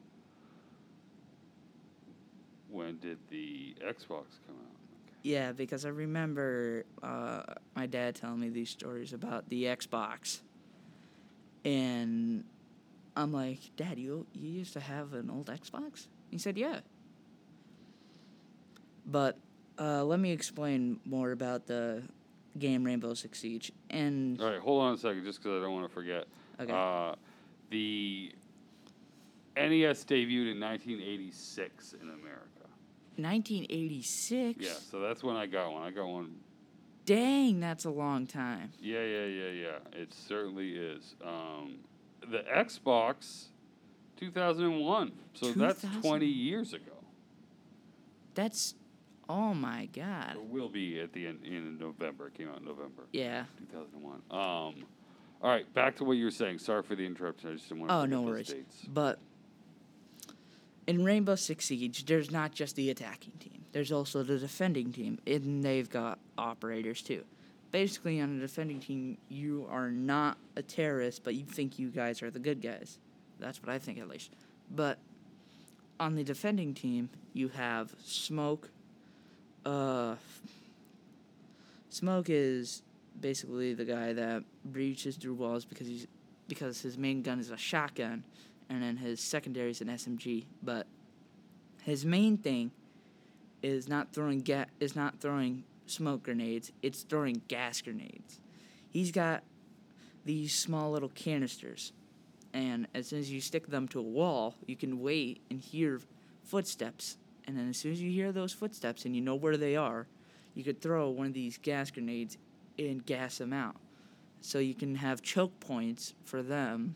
when 2.70 2.98
did 2.98 3.18
the 3.28 3.74
Xbox 3.82 4.38
come 4.46 4.56
out? 4.56 4.76
Yeah, 5.22 5.52
because 5.52 5.84
I 5.84 5.90
remember 5.90 6.84
uh, 7.02 7.42
my 7.76 7.86
dad 7.86 8.14
telling 8.14 8.40
me 8.40 8.48
these 8.48 8.70
stories 8.70 9.12
about 9.12 9.48
the 9.48 9.64
Xbox. 9.64 10.40
And 11.64 12.44
I'm 13.16 13.32
like, 13.32 13.58
Dad, 13.76 13.98
you, 13.98 14.26
you 14.32 14.48
used 14.48 14.72
to 14.74 14.80
have 14.80 15.12
an 15.12 15.30
old 15.30 15.46
Xbox? 15.46 16.06
He 16.30 16.38
said, 16.38 16.56
Yeah. 16.56 16.80
But 19.06 19.38
uh, 19.78 20.04
let 20.04 20.20
me 20.20 20.30
explain 20.30 21.00
more 21.04 21.32
about 21.32 21.66
the 21.66 22.02
game 22.58 22.84
Rainbow 22.84 23.14
Six 23.14 23.40
Siege. 23.40 23.72
And 23.90 24.40
All 24.40 24.50
right, 24.50 24.60
hold 24.60 24.82
on 24.82 24.94
a 24.94 24.98
second, 24.98 25.24
just 25.24 25.42
because 25.42 25.60
I 25.60 25.64
don't 25.64 25.74
want 25.74 25.88
to 25.88 25.92
forget. 25.92 26.26
Okay. 26.60 26.72
Uh, 26.72 27.14
the 27.70 28.32
NES 29.56 30.04
debuted 30.04 30.52
in 30.52 30.60
1986 30.60 31.94
in 31.94 32.08
America. 32.08 32.49
1986. 33.22 34.64
Yeah, 34.64 34.72
so 34.90 35.00
that's 35.00 35.22
when 35.22 35.36
I 35.36 35.46
got 35.46 35.72
one. 35.72 35.82
I 35.82 35.90
got 35.90 36.06
one. 36.06 36.36
Dang, 37.06 37.60
that's 37.60 37.84
a 37.86 37.90
long 37.90 38.26
time. 38.26 38.72
Yeah, 38.80 39.02
yeah, 39.02 39.24
yeah, 39.24 39.50
yeah. 39.50 39.78
It 40.00 40.12
certainly 40.14 40.72
is. 40.76 41.14
Um, 41.24 41.78
the 42.30 42.44
Xbox, 42.54 43.46
2001. 44.18 45.12
So 45.34 45.52
that's 45.52 45.84
20 46.02 46.26
years 46.26 46.72
ago. 46.74 46.92
That's, 48.34 48.74
oh 49.28 49.54
my 49.54 49.86
god. 49.86 50.36
It 50.36 50.44
will 50.44 50.68
be 50.68 51.00
at 51.00 51.12
the 51.12 51.26
end 51.26 51.40
in 51.44 51.78
November. 51.78 52.28
It 52.28 52.34
came 52.34 52.48
out 52.48 52.58
in 52.58 52.64
November 52.64 53.04
Yeah. 53.12 53.44
2001. 53.58 54.14
Um, 54.30 54.84
all 55.42 55.50
right, 55.50 55.72
back 55.74 55.96
to 55.96 56.04
what 56.04 56.12
you 56.18 56.24
were 56.26 56.30
saying. 56.30 56.58
Sorry 56.58 56.82
for 56.82 56.94
the 56.94 57.04
interruption. 57.06 57.50
I 57.50 57.52
just 57.54 57.68
didn't 57.68 57.80
want 57.80 57.90
to 57.90 57.96
Oh, 57.96 58.04
no 58.04 58.22
worries. 58.22 58.48
dates. 58.48 58.82
But 58.86 59.18
in 60.90 61.04
Rainbow 61.04 61.36
Six 61.36 61.66
Siege, 61.66 62.04
there's 62.04 62.32
not 62.32 62.50
just 62.50 62.74
the 62.74 62.90
attacking 62.90 63.34
team. 63.38 63.64
There's 63.70 63.92
also 63.92 64.24
the 64.24 64.38
defending 64.38 64.90
team, 64.90 65.20
and 65.24 65.62
they've 65.62 65.88
got 65.88 66.18
operators 66.36 67.00
too. 67.00 67.22
Basically, 67.70 68.20
on 68.20 68.38
a 68.38 68.40
defending 68.40 68.80
team, 68.80 69.16
you 69.28 69.68
are 69.70 69.88
not 69.88 70.36
a 70.56 70.62
terrorist, 70.62 71.22
but 71.22 71.36
you 71.36 71.44
think 71.44 71.78
you 71.78 71.90
guys 71.90 72.24
are 72.24 72.30
the 72.32 72.40
good 72.40 72.60
guys. 72.60 72.98
That's 73.38 73.62
what 73.62 73.70
I 73.70 73.78
think, 73.78 74.00
at 74.00 74.08
least. 74.08 74.32
But 74.68 74.98
on 76.00 76.16
the 76.16 76.24
defending 76.24 76.74
team, 76.74 77.08
you 77.34 77.46
have 77.50 77.94
Smoke. 78.04 78.68
Uh, 79.64 80.16
Smoke 81.90 82.26
is 82.28 82.82
basically 83.20 83.74
the 83.74 83.84
guy 83.84 84.12
that 84.12 84.42
breaches 84.64 85.14
through 85.14 85.34
walls 85.34 85.64
because 85.64 85.86
he's 85.86 86.08
because 86.48 86.80
his 86.80 86.98
main 86.98 87.22
gun 87.22 87.38
is 87.38 87.52
a 87.52 87.56
shotgun, 87.56 88.24
and 88.70 88.82
then 88.82 88.96
his 88.96 89.20
secondary 89.20 89.70
is 89.70 89.80
an 89.80 89.88
SMG. 89.88 90.44
But 90.62 90.86
his 91.82 92.06
main 92.06 92.38
thing 92.38 92.70
is 93.62 93.88
not 93.88 94.14
throwing 94.14 94.40
ga- 94.40 94.66
is 94.78 94.96
not 94.96 95.20
throwing 95.20 95.64
smoke 95.86 96.22
grenades. 96.22 96.72
It's 96.80 97.02
throwing 97.02 97.42
gas 97.48 97.82
grenades. 97.82 98.40
He's 98.88 99.10
got 99.10 99.42
these 100.24 100.54
small 100.54 100.92
little 100.92 101.08
canisters, 101.10 101.92
and 102.54 102.86
as 102.94 103.08
soon 103.08 103.18
as 103.18 103.30
you 103.30 103.40
stick 103.40 103.66
them 103.66 103.88
to 103.88 103.98
a 103.98 104.02
wall, 104.02 104.54
you 104.66 104.76
can 104.76 105.00
wait 105.00 105.40
and 105.50 105.60
hear 105.60 106.00
footsteps. 106.44 107.18
And 107.46 107.58
then 107.58 107.68
as 107.68 107.76
soon 107.78 107.92
as 107.92 108.00
you 108.00 108.10
hear 108.10 108.30
those 108.30 108.52
footsteps 108.52 109.04
and 109.04 109.16
you 109.16 109.20
know 109.20 109.34
where 109.34 109.56
they 109.56 109.74
are, 109.74 110.06
you 110.54 110.62
could 110.62 110.80
throw 110.80 111.08
one 111.10 111.26
of 111.26 111.32
these 111.32 111.58
gas 111.58 111.90
grenades 111.90 112.38
and 112.78 113.04
gas 113.04 113.38
them 113.38 113.52
out 113.52 113.76
so 114.40 114.58
you 114.58 114.74
can 114.74 114.94
have 114.96 115.22
choke 115.22 115.58
points 115.60 116.14
for 116.24 116.42
them 116.42 116.94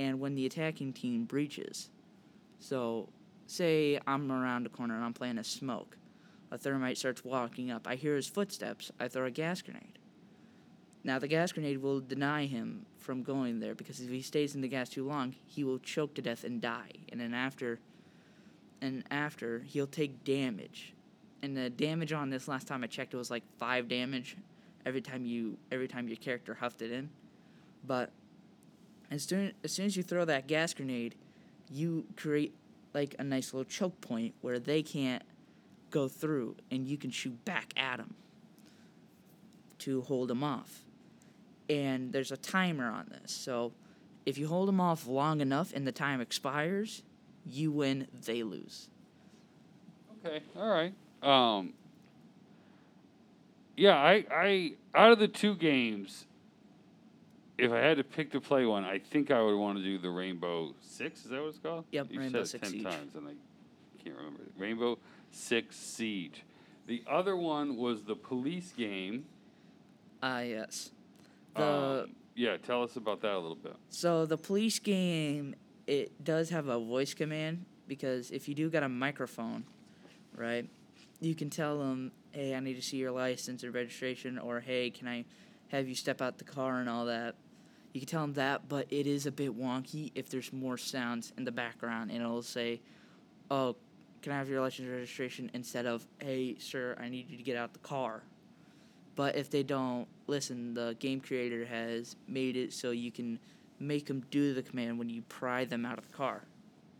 and 0.00 0.18
when 0.18 0.34
the 0.34 0.46
attacking 0.46 0.94
team 0.94 1.24
breaches. 1.24 1.90
So 2.58 3.10
say 3.46 4.00
i'm 4.06 4.32
around 4.32 4.64
a 4.64 4.68
corner 4.70 4.94
and 4.94 5.04
i'm 5.04 5.12
playing 5.12 5.38
a 5.38 5.44
smoke. 5.44 5.96
A 6.50 6.58
thermite 6.58 6.98
starts 6.98 7.24
walking 7.24 7.70
up. 7.70 7.86
I 7.86 7.94
hear 7.94 8.16
his 8.16 8.26
footsteps. 8.26 8.90
I 8.98 9.06
throw 9.06 9.26
a 9.26 9.30
gas 9.30 9.62
grenade. 9.62 9.98
Now 11.04 11.18
the 11.18 11.28
gas 11.28 11.52
grenade 11.52 11.82
will 11.82 12.00
deny 12.00 12.46
him 12.46 12.86
from 12.98 13.22
going 13.22 13.60
there 13.60 13.74
because 13.74 14.00
if 14.00 14.08
he 14.10 14.22
stays 14.22 14.54
in 14.54 14.62
the 14.62 14.68
gas 14.68 14.88
too 14.88 15.06
long 15.06 15.34
he 15.46 15.64
will 15.64 15.78
choke 15.78 16.14
to 16.14 16.22
death 16.22 16.44
and 16.44 16.62
die. 16.62 16.92
And 17.10 17.20
then 17.20 17.34
after 17.34 17.78
and 18.80 19.04
after 19.10 19.60
he'll 19.66 19.86
take 19.86 20.24
damage. 20.24 20.94
And 21.42 21.54
the 21.54 21.68
damage 21.68 22.12
on 22.12 22.30
this 22.30 22.48
last 22.48 22.66
time 22.66 22.82
i 22.82 22.86
checked 22.86 23.12
it 23.12 23.18
was 23.18 23.30
like 23.30 23.44
five 23.58 23.86
damage 23.86 24.36
every 24.86 25.02
time 25.02 25.26
you 25.26 25.58
every 25.70 25.88
time 25.88 26.08
your 26.08 26.16
character 26.16 26.54
huffed 26.54 26.80
it 26.80 26.90
in. 26.90 27.10
But 27.86 28.10
as 29.10 29.24
soon 29.24 29.52
as 29.64 29.72
soon 29.72 29.86
as 29.86 29.96
you 29.96 30.02
throw 30.02 30.24
that 30.24 30.46
gas 30.46 30.74
grenade, 30.74 31.14
you 31.70 32.04
create 32.16 32.54
like 32.94 33.14
a 33.18 33.24
nice 33.24 33.52
little 33.52 33.68
choke 33.68 34.00
point 34.00 34.34
where 34.40 34.58
they 34.58 34.82
can't 34.82 35.22
go 35.90 36.08
through, 36.08 36.56
and 36.70 36.86
you 36.86 36.96
can 36.96 37.10
shoot 37.10 37.44
back 37.44 37.72
at 37.76 37.98
them 37.98 38.14
to 39.78 40.02
hold 40.02 40.28
them 40.28 40.44
off. 40.44 40.84
And 41.68 42.12
there's 42.12 42.32
a 42.32 42.36
timer 42.36 42.88
on 42.90 43.06
this, 43.10 43.32
so 43.32 43.72
if 44.26 44.38
you 44.38 44.48
hold 44.48 44.68
them 44.68 44.80
off 44.80 45.06
long 45.06 45.40
enough 45.40 45.72
and 45.74 45.86
the 45.86 45.92
time 45.92 46.20
expires, 46.20 47.02
you 47.46 47.72
win, 47.72 48.06
they 48.26 48.42
lose. 48.42 48.88
Okay, 50.24 50.42
all 50.56 50.68
right. 50.68 50.92
Um, 51.22 51.72
yeah, 53.76 53.96
I, 53.96 54.24
I 54.30 54.72
out 54.94 55.12
of 55.12 55.18
the 55.18 55.28
two 55.28 55.54
games, 55.54 56.26
if 57.60 57.72
I 57.72 57.78
had 57.78 57.96
to 57.98 58.04
pick 58.04 58.30
to 58.32 58.40
play 58.40 58.64
one, 58.66 58.84
I 58.84 58.98
think 58.98 59.30
I 59.30 59.40
would 59.42 59.56
want 59.56 59.78
to 59.78 59.84
do 59.84 59.98
the 59.98 60.10
Rainbow 60.10 60.74
Six. 60.80 61.24
Is 61.24 61.30
that 61.30 61.40
what 61.40 61.48
it's 61.48 61.58
called? 61.58 61.84
Yep, 61.92 62.06
you 62.10 62.20
Rainbow 62.20 62.44
said 62.44 62.60
it 62.60 62.62
Six 62.62 62.62
ten 62.62 62.70
Siege. 62.72 62.84
times, 62.84 63.14
and 63.14 63.28
I 63.28 63.32
can't 64.02 64.16
remember. 64.16 64.40
Rainbow 64.56 64.98
Six 65.30 65.76
Siege. 65.76 66.42
The 66.86 67.02
other 67.08 67.36
one 67.36 67.76
was 67.76 68.02
the 68.04 68.16
police 68.16 68.72
game. 68.76 69.24
Ah, 70.22 70.40
yes. 70.40 70.90
The 71.56 71.62
Um, 71.62 72.10
yeah, 72.34 72.56
tell 72.56 72.82
us 72.82 72.96
about 72.96 73.20
that 73.22 73.32
a 73.34 73.38
little 73.38 73.54
bit. 73.56 73.74
So 73.90 74.26
the 74.26 74.36
police 74.38 74.78
game 74.78 75.54
it 75.86 76.22
does 76.22 76.50
have 76.50 76.68
a 76.68 76.78
voice 76.78 77.14
command 77.14 77.64
because 77.88 78.30
if 78.30 78.48
you 78.48 78.54
do 78.54 78.70
got 78.70 78.82
a 78.84 78.88
microphone, 78.88 79.64
right, 80.36 80.68
you 81.20 81.34
can 81.34 81.50
tell 81.50 81.78
them, 81.78 82.12
"Hey, 82.30 82.54
I 82.54 82.60
need 82.60 82.74
to 82.74 82.82
see 82.82 82.96
your 82.98 83.10
license 83.10 83.62
and 83.64 83.74
registration," 83.74 84.38
or 84.38 84.60
"Hey, 84.60 84.90
can 84.90 85.08
I 85.08 85.24
have 85.68 85.88
you 85.88 85.94
step 85.94 86.20
out 86.22 86.38
the 86.38 86.44
car 86.44 86.80
and 86.80 86.88
all 86.88 87.06
that." 87.06 87.34
You 87.92 88.00
can 88.00 88.08
tell 88.08 88.20
them 88.22 88.34
that, 88.34 88.68
but 88.68 88.86
it 88.90 89.06
is 89.06 89.26
a 89.26 89.32
bit 89.32 89.58
wonky 89.58 90.12
if 90.14 90.28
there's 90.28 90.52
more 90.52 90.78
sounds 90.78 91.32
in 91.36 91.44
the 91.44 91.52
background, 91.52 92.10
and 92.10 92.22
it'll 92.22 92.42
say, 92.42 92.80
"Oh, 93.50 93.76
can 94.22 94.32
I 94.32 94.38
have 94.38 94.48
your 94.48 94.60
license 94.60 94.88
registration?" 94.88 95.50
instead 95.54 95.86
of, 95.86 96.06
"Hey, 96.18 96.56
sir, 96.58 96.96
I 97.00 97.08
need 97.08 97.28
you 97.30 97.36
to 97.36 97.42
get 97.42 97.56
out 97.56 97.72
the 97.72 97.80
car." 97.80 98.22
But 99.16 99.36
if 99.36 99.50
they 99.50 99.62
don't 99.62 100.06
listen, 100.28 100.74
the 100.74 100.96
game 100.98 101.20
creator 101.20 101.64
has 101.64 102.16
made 102.28 102.56
it 102.56 102.72
so 102.72 102.90
you 102.92 103.10
can 103.10 103.40
make 103.80 104.06
them 104.06 104.24
do 104.30 104.54
the 104.54 104.62
command 104.62 104.98
when 104.98 105.08
you 105.08 105.22
pry 105.22 105.64
them 105.64 105.84
out 105.84 105.98
of 105.98 106.06
the 106.06 106.12
car. 106.14 106.44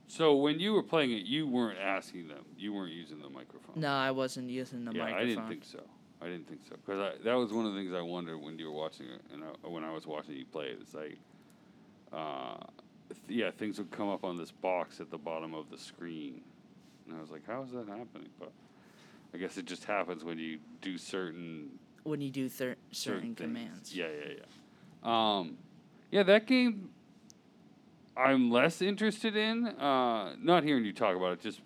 So 0.09 0.35
when 0.35 0.59
you 0.59 0.73
were 0.73 0.83
playing 0.83 1.13
it, 1.13 1.25
you 1.25 1.47
weren't 1.47 1.79
asking 1.79 2.27
them. 2.27 2.45
You 2.59 2.73
weren't 2.73 2.93
using 2.93 3.21
the 3.21 3.31
microphone. 3.31 3.81
No, 3.81 3.93
I 3.93 4.11
wasn't 4.11 4.51
using 4.51 4.85
the 4.85 4.93
yeah, 4.93 5.05
microphone. 5.05 5.23
I 5.23 5.29
didn't 5.29 5.49
think 5.49 5.65
so. 5.65 5.83
I 6.23 6.27
didn't 6.27 6.49
think 6.49 6.61
so 6.69 6.77
because 6.85 7.19
that 7.25 7.35
was 7.35 7.53
one 7.53 7.67
of 7.67 7.73
the 7.73 7.81
things 7.81 7.95
I 7.95 8.03
wondered 8.03 8.39
when 8.39 8.59
you 8.59 8.67
were 8.67 8.79
watching 8.79 9.07
it, 9.07 9.23
and 9.33 9.43
I, 9.43 9.69
when 9.69 9.85
I 9.85 9.93
was 9.93 10.07
watching 10.07 10.35
you 10.35 10.45
play 10.45 10.67
it. 10.67 10.79
It's 10.81 10.95
like, 10.95 11.19
uh, 12.13 12.59
th- 13.09 13.41
yeah, 13.41 13.51
things 13.51 13.79
would 13.79 13.91
come 13.91 14.09
up 14.09 14.25
on 14.25 14.37
this 14.37 14.51
box 14.51 15.01
at 15.01 15.11
the 15.11 15.19
bottom 15.19 15.55
of 15.55 15.71
the 15.71 15.79
screen, 15.79 16.43
and 17.07 17.17
I 17.17 17.21
was 17.21 17.31
like, 17.31 17.47
how 17.47 17.63
is 17.63 17.71
that 17.73 17.89
happening? 17.89 18.29
But 18.39 18.53
I 19.33 19.39
guess 19.39 19.57
it 19.57 19.65
just 19.65 19.85
happens 19.85 20.23
when 20.23 20.39
you 20.39 20.59
do 20.83 20.99
certain 20.99 21.71
when 22.03 22.21
you 22.21 22.31
do 22.31 22.49
thir- 22.49 22.77
certain, 22.91 23.35
things. 23.35 23.41
commands. 23.41 23.95
Yeah, 23.95 24.09
yeah, 24.09 24.35
yeah. 24.39 25.39
Um, 25.39 25.57
yeah, 26.11 26.23
that 26.25 26.47
game. 26.47 26.91
I'm 28.17 28.51
less 28.51 28.83
interested 28.83 29.35
in. 29.37 29.67
Uh, 29.67 30.35
not 30.39 30.65
hearing 30.65 30.85
you 30.85 30.93
talk 30.93 31.17
about 31.17 31.33
it. 31.33 31.41
Just 31.41 31.63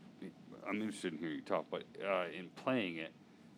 I'm 0.69 0.81
interested 0.81 1.13
in 1.13 1.19
hearing 1.19 1.37
you 1.37 1.43
talk, 1.43 1.67
but 1.71 1.83
uh, 2.07 2.27
in 2.37 2.49
playing 2.55 2.99
it, 2.99 3.13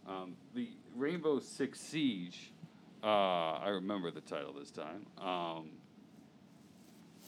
um, 0.09 0.35
the 0.55 0.69
Rainbow 0.95 1.39
Six 1.41 1.81
Siege. 1.81 2.53
Uh, 3.03 3.07
I 3.59 3.69
remember 3.69 4.11
the 4.11 4.21
title 4.21 4.53
this 4.53 4.71
time. 4.71 5.07
Um, 5.21 5.71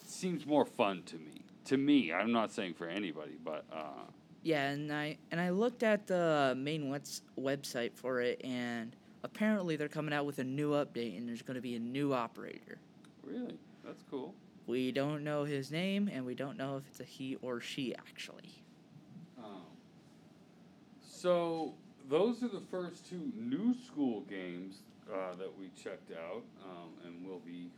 seems 0.07 0.47
more 0.47 0.65
fun 0.65 1.03
to 1.05 1.17
me. 1.17 1.43
To 1.67 1.77
me, 1.77 2.13
I'm 2.13 2.33
not 2.33 2.51
saying 2.53 2.75
for 2.75 2.89
anybody, 2.89 3.37
but 3.45 3.65
uh, 3.73 4.05
Yeah, 4.43 4.71
and 4.71 4.93
I 4.93 5.19
and 5.31 5.41
I 5.41 5.51
looked 5.51 5.83
at 5.83 6.07
the 6.07 6.55
main 6.57 6.89
webs- 6.89 7.23
website 7.39 7.93
for 7.95 8.21
it, 8.23 8.41
and 8.43 8.97
apparently 9.23 9.77
they're 9.77 9.89
coming 9.89 10.15
out 10.15 10.25
with 10.25 10.39
a 10.39 10.45
new 10.45 10.71
update, 10.73 11.19
and 11.19 11.29
there's 11.29 11.43
going 11.43 11.57
to 11.57 11.61
be 11.61 11.75
a 11.77 11.81
new 11.81 12.13
operator. 12.15 12.79
really, 13.23 13.59
that's 13.85 14.03
cool. 14.11 14.35
We 14.67 14.93
don't 14.93 15.25
know 15.25 15.45
his 15.45 15.71
name, 15.71 16.09
and 16.13 16.25
we 16.27 16.35
don't 16.35 16.57
know 16.59 16.77
if 16.79 16.87
it's 16.89 17.01
a 17.01 17.05
he 17.05 17.37
or 17.43 17.61
she 17.61 17.95
actually. 17.95 18.63
Um, 19.39 19.63
so 21.01 21.75
those 22.09 22.43
are 22.43 22.49
the 22.49 22.63
first 22.71 23.09
two 23.09 23.33
new 23.37 23.75
school 23.87 24.23
games 24.23 24.77
uh, 25.13 25.35
that 25.37 25.57
we 25.59 25.71
checked 25.83 26.11
out, 26.13 26.43
um, 26.65 26.91
and 27.05 27.27
we'll 27.27 27.39
be 27.41 27.71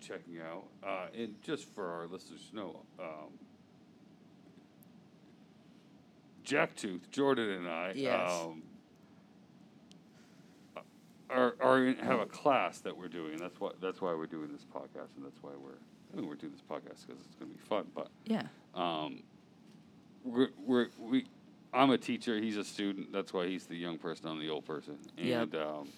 checking 0.00 0.38
out. 0.40 0.64
Uh, 0.86 1.06
and 1.16 1.34
just 1.42 1.68
for 1.74 1.86
our 1.88 2.06
listeners 2.06 2.48
to 2.50 2.56
know, 2.56 2.76
um, 2.98 3.38
Jacktooth, 6.44 7.10
Jordan, 7.10 7.50
and 7.50 7.68
I 7.68 7.92
Yes. 7.94 8.30
um, 8.30 8.62
are, 11.30 11.56
are 11.60 11.84
in, 11.86 11.96
have 11.96 12.20
a 12.20 12.26
class 12.26 12.80
that 12.80 12.96
we're 12.96 13.08
doing. 13.08 13.38
That's 13.38 13.58
why 13.58 13.70
that's 13.80 14.00
why 14.00 14.14
we're 14.14 14.26
doing 14.26 14.52
this 14.52 14.64
podcast, 14.64 15.16
and 15.16 15.24
that's 15.24 15.42
why 15.42 15.52
we're 15.58 15.78
I 16.12 16.16
mean, 16.16 16.28
we're 16.28 16.34
doing 16.36 16.52
this 16.52 16.60
podcast 16.62 17.06
because 17.06 17.24
it's 17.24 17.34
going 17.36 17.50
to 17.50 17.56
be 17.56 17.64
fun. 17.68 17.86
But 17.94 18.08
Yeah. 18.24 18.42
um, 18.74 19.22
we're, 20.22 20.50
we're, 20.64 20.88
we, 20.98 21.26
I'm 21.74 21.90
a 21.90 21.98
teacher. 21.98 22.38
He's 22.40 22.56
a 22.56 22.64
student. 22.64 23.12
That's 23.12 23.32
why 23.32 23.46
he's 23.48 23.66
the 23.66 23.76
young 23.76 23.98
person. 23.98 24.28
I'm 24.28 24.38
the 24.38 24.48
old 24.50 24.64
person. 24.64 24.96
And 25.18 25.26
Yep. 25.26 25.54
um, 25.56 25.88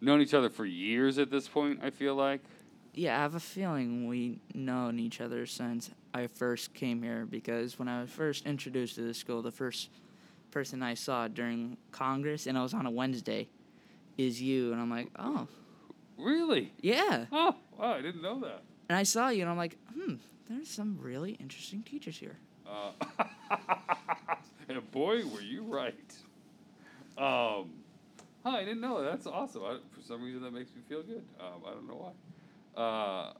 known 0.00 0.20
each 0.20 0.34
other 0.34 0.50
for 0.50 0.64
years 0.66 1.18
at 1.18 1.30
this 1.30 1.46
point. 1.48 1.80
I 1.82 1.90
feel 1.90 2.14
like. 2.14 2.40
Yeah, 2.94 3.16
I 3.16 3.22
have 3.22 3.34
a 3.36 3.40
feeling 3.40 4.08
we 4.08 4.40
known 4.54 4.98
each 4.98 5.20
other 5.20 5.46
since 5.46 5.90
I 6.12 6.26
first 6.26 6.74
came 6.74 7.02
here 7.02 7.26
because 7.26 7.78
when 7.78 7.86
I 7.86 8.00
was 8.00 8.10
first 8.10 8.44
introduced 8.44 8.96
to 8.96 9.02
the 9.02 9.14
school, 9.14 9.40
the 9.40 9.52
first 9.52 9.90
person 10.50 10.82
I 10.82 10.94
saw 10.94 11.28
during 11.28 11.76
Congress, 11.92 12.46
and 12.48 12.58
I 12.58 12.62
was 12.62 12.74
on 12.74 12.86
a 12.86 12.90
Wednesday, 12.90 13.46
is 14.16 14.42
you, 14.42 14.72
and 14.72 14.80
I'm 14.80 14.90
like, 14.90 15.10
oh, 15.16 15.46
Really? 16.16 16.72
yeah. 16.80 17.26
Oh, 17.30 17.54
wow, 17.78 17.92
I 17.92 18.00
didn't 18.00 18.22
know 18.22 18.40
that. 18.40 18.62
And 18.88 18.98
I 18.98 19.04
saw 19.04 19.28
you, 19.28 19.42
and 19.42 19.50
I'm 19.50 19.58
like, 19.58 19.76
hmm, 19.94 20.14
there's 20.48 20.68
some 20.68 20.98
really 21.00 21.32
interesting 21.32 21.82
teachers 21.84 22.16
here. 22.18 22.36
Uh, 22.66 22.90
and 24.78 24.90
boy, 24.90 25.26
were 25.26 25.40
you 25.40 25.62
right. 25.62 26.14
Um, 27.16 27.70
huh, 28.44 28.50
I 28.50 28.60
didn't 28.60 28.80
know 28.80 29.02
that. 29.02 29.10
That's 29.10 29.26
awesome. 29.26 29.62
I, 29.64 29.78
for 29.90 30.02
some 30.06 30.22
reason, 30.22 30.42
that 30.42 30.52
makes 30.52 30.70
me 30.74 30.82
feel 30.88 31.02
good. 31.02 31.24
Um, 31.40 31.62
I 31.66 31.70
don't 31.70 31.88
know 31.88 32.12
why. 32.74 32.80
Uh, 32.80 33.32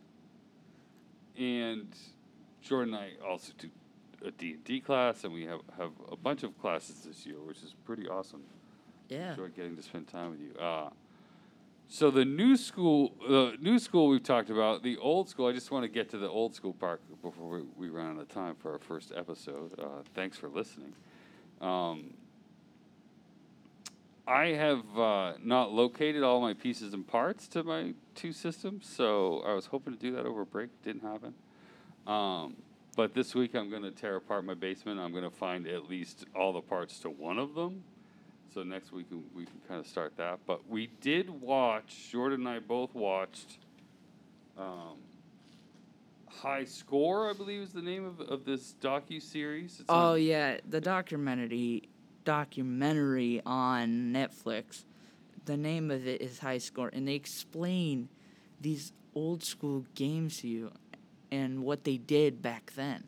and 1.40 1.87
Jordan 2.61 2.95
and 2.95 3.04
I 3.04 3.26
also 3.26 3.52
do 3.57 3.71
a 4.25 4.33
D&D 4.33 4.80
class, 4.80 5.23
and 5.23 5.33
we 5.33 5.45
have, 5.45 5.61
have 5.78 5.92
a 6.11 6.16
bunch 6.16 6.42
of 6.42 6.59
classes 6.59 7.04
this 7.07 7.25
year, 7.25 7.37
which 7.38 7.62
is 7.62 7.75
pretty 7.85 8.09
awesome. 8.09 8.42
Yeah. 9.09 9.30
Enjoy 9.30 9.49
getting 9.49 9.76
to 9.76 9.83
spend 9.83 10.09
time 10.09 10.30
with 10.33 10.40
you. 10.40 10.54
Uh, 10.61 10.90
so 11.90 12.11
the 12.11 12.25
new 12.25 12.57
school, 12.57 13.14
the 13.26 13.54
new 13.61 13.78
school 13.78 14.09
we've 14.09 14.23
talked 14.23 14.50
about, 14.50 14.83
the 14.83 14.99
old 14.99 15.30
school. 15.30 15.47
I 15.47 15.52
just 15.52 15.71
want 15.71 15.85
to 15.85 15.88
get 15.88 16.11
to 16.11 16.18
the 16.18 16.28
old 16.28 16.54
school 16.54 16.75
part 16.75 17.00
before 17.23 17.49
we, 17.49 17.62
we 17.76 17.88
run 17.88 18.16
out 18.16 18.21
of 18.21 18.28
time 18.28 18.57
for 18.57 18.73
our 18.73 18.78
first 18.78 19.11
episode. 19.16 19.78
Uh, 19.78 20.02
thanks 20.14 20.37
for 20.37 20.49
listening. 20.49 20.92
Um, 21.60 22.14
I 24.26 24.48
have 24.48 24.98
uh, 24.98 25.32
not 25.42 25.72
located 25.72 26.22
all 26.22 26.40
my 26.40 26.52
pieces 26.52 26.92
and 26.92 27.06
parts 27.06 27.48
to 27.48 27.64
my 27.64 27.94
two 28.14 28.32
systems, 28.32 28.86
so 28.86 29.42
I 29.46 29.54
was 29.54 29.66
hoping 29.66 29.94
to 29.94 29.98
do 29.98 30.14
that 30.16 30.26
over 30.26 30.44
break. 30.44 30.68
Didn't 30.82 31.02
happen. 31.02 31.34
Um, 32.06 32.56
but 32.94 33.14
this 33.14 33.34
week 33.34 33.54
I'm 33.54 33.70
going 33.70 33.84
to 33.84 33.90
tear 33.90 34.16
apart 34.16 34.44
my 34.44 34.54
basement. 34.54 35.00
I'm 35.00 35.12
going 35.12 35.24
to 35.24 35.30
find 35.30 35.66
at 35.66 35.88
least 35.88 36.26
all 36.34 36.52
the 36.52 36.60
parts 36.60 36.98
to 37.00 37.10
one 37.10 37.38
of 37.38 37.54
them. 37.54 37.84
So 38.52 38.62
next 38.62 38.92
week 38.92 39.06
we- 39.34 39.44
can 39.44 39.60
kind 39.66 39.80
of 39.80 39.86
start 39.86 40.16
that. 40.16 40.40
But 40.46 40.68
we 40.68 40.88
did 41.00 41.30
watch. 41.30 42.10
Jordan 42.10 42.40
and 42.40 42.48
I 42.48 42.58
both 42.58 42.94
watched. 42.94 43.58
Um, 44.58 44.96
High 46.40 46.64
Score, 46.64 47.30
I 47.30 47.33
believe, 47.33 47.62
is 47.62 47.73
the 47.73 47.83
name 47.83 48.04
of, 48.04 48.21
of 48.21 48.45
this 48.45 48.75
docu 48.80 49.21
series. 49.21 49.83
Oh 49.88 50.14
yeah, 50.14 50.59
the 50.68 50.80
documentary 50.80 51.88
documentary 52.25 53.42
on 53.45 54.12
Netflix. 54.12 54.85
The 55.46 55.57
name 55.57 55.90
of 55.90 56.07
it 56.07 56.20
is 56.20 56.38
High 56.38 56.59
Score, 56.59 56.90
and 56.92 57.09
they 57.09 57.14
explain 57.14 58.09
these 58.61 58.92
old 59.14 59.42
school 59.42 59.87
games 59.94 60.38
to 60.40 60.48
you 60.48 60.70
and 61.31 61.64
what 61.64 61.85
they 61.85 61.96
did 61.96 62.42
back 62.42 62.72
then. 62.77 63.05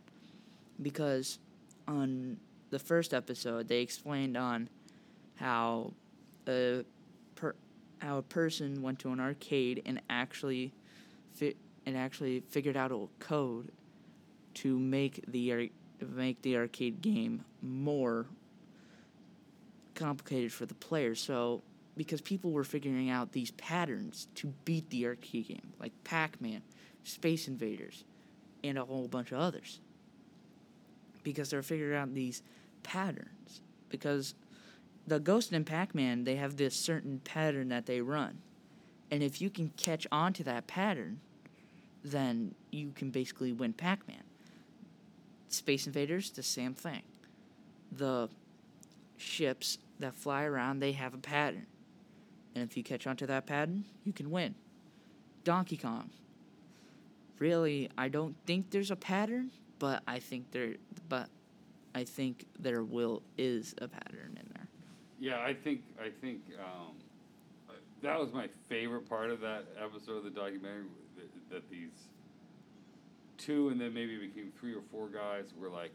Because 0.80 1.38
on 1.86 2.38
the 2.70 2.78
first 2.78 3.12
episode, 3.12 3.68
they 3.68 3.80
explained 3.80 4.36
on 4.36 4.68
how 5.36 5.92
a 6.48 6.84
per, 7.34 7.54
how 7.98 8.18
a 8.18 8.22
person 8.22 8.82
went 8.82 8.98
to 9.00 9.10
an 9.12 9.20
arcade 9.20 9.82
and 9.84 10.00
actually 10.08 10.72
fi- 11.34 11.54
and 11.86 11.96
actually 11.96 12.40
figured 12.48 12.76
out 12.76 12.92
a 12.92 13.06
code 13.18 13.72
to 14.54 14.78
make 14.78 15.24
the 15.28 15.70
make 16.08 16.40
the 16.42 16.56
arcade 16.56 17.02
game 17.02 17.44
more 17.62 18.26
complicated 19.94 20.52
for 20.52 20.66
the 20.66 20.74
player. 20.74 21.14
So 21.14 21.62
because 21.96 22.20
people 22.20 22.52
were 22.52 22.64
figuring 22.64 23.10
out 23.10 23.32
these 23.32 23.50
patterns 23.52 24.28
to 24.36 24.54
beat 24.64 24.88
the 24.90 25.06
arcade 25.06 25.48
game, 25.48 25.72
like 25.78 25.92
Pac-Man, 26.04 26.62
Space 27.04 27.48
Invaders, 27.48 28.04
and 28.64 28.78
a 28.78 28.84
whole 28.84 29.08
bunch 29.08 29.32
of 29.32 29.38
others. 29.38 29.80
Because 31.22 31.50
they're 31.50 31.62
figuring 31.62 31.96
out 31.96 32.14
these 32.14 32.42
patterns. 32.82 33.60
Because 33.90 34.34
the 35.06 35.20
Ghost 35.20 35.52
and 35.52 35.66
Pac-Man, 35.66 36.24
they 36.24 36.36
have 36.36 36.56
this 36.56 36.74
certain 36.74 37.20
pattern 37.20 37.68
that 37.68 37.86
they 37.86 38.00
run. 38.00 38.38
And 39.10 39.22
if 39.22 39.40
you 39.42 39.50
can 39.50 39.70
catch 39.76 40.06
on 40.10 40.32
to 40.34 40.44
that 40.44 40.66
pattern, 40.66 41.20
then 42.04 42.54
you 42.70 42.92
can 42.94 43.10
basically 43.10 43.52
win 43.52 43.72
Pac-Man. 43.72 44.22
Space 45.48 45.86
Invaders, 45.86 46.30
the 46.30 46.42
same 46.42 46.74
thing. 46.74 47.02
The 47.92 48.28
ships 49.16 49.78
that 49.98 50.14
fly 50.14 50.44
around, 50.44 50.80
they 50.80 50.92
have 50.92 51.14
a 51.14 51.18
pattern. 51.18 51.66
And 52.54 52.68
if 52.68 52.76
you 52.76 52.82
catch 52.82 53.06
on 53.06 53.16
to 53.16 53.26
that 53.26 53.46
pattern, 53.46 53.84
you 54.04 54.12
can 54.12 54.30
win. 54.30 54.54
Donkey 55.44 55.76
Kong. 55.76 56.10
Really, 57.38 57.90
I 57.96 58.08
don't 58.08 58.36
think 58.46 58.70
there's 58.70 58.90
a 58.90 58.96
pattern, 58.96 59.50
but 59.78 60.02
I 60.06 60.18
think 60.18 60.50
there 60.50 60.74
but 61.08 61.28
I 61.94 62.04
think 62.04 62.44
there 62.58 62.84
will 62.84 63.22
is 63.38 63.74
a 63.78 63.88
pattern 63.88 64.38
in 64.38 64.46
there. 64.52 64.68
Yeah, 65.18 65.40
I 65.40 65.54
think 65.54 65.82
I 65.98 66.10
think 66.20 66.40
um, 66.58 66.96
that 68.02 68.20
was 68.20 68.32
my 68.32 68.48
favorite 68.68 69.08
part 69.08 69.30
of 69.30 69.40
that 69.40 69.64
episode 69.82 70.18
of 70.18 70.24
the 70.24 70.30
documentary. 70.30 70.84
That, 71.50 71.68
these 71.70 71.90
two 73.38 73.70
and 73.70 73.80
then 73.80 73.94
maybe 73.94 74.14
it 74.14 74.34
became 74.34 74.52
three 74.58 74.74
or 74.74 74.82
four 74.90 75.08
guys 75.08 75.44
were 75.58 75.68
like, 75.70 75.92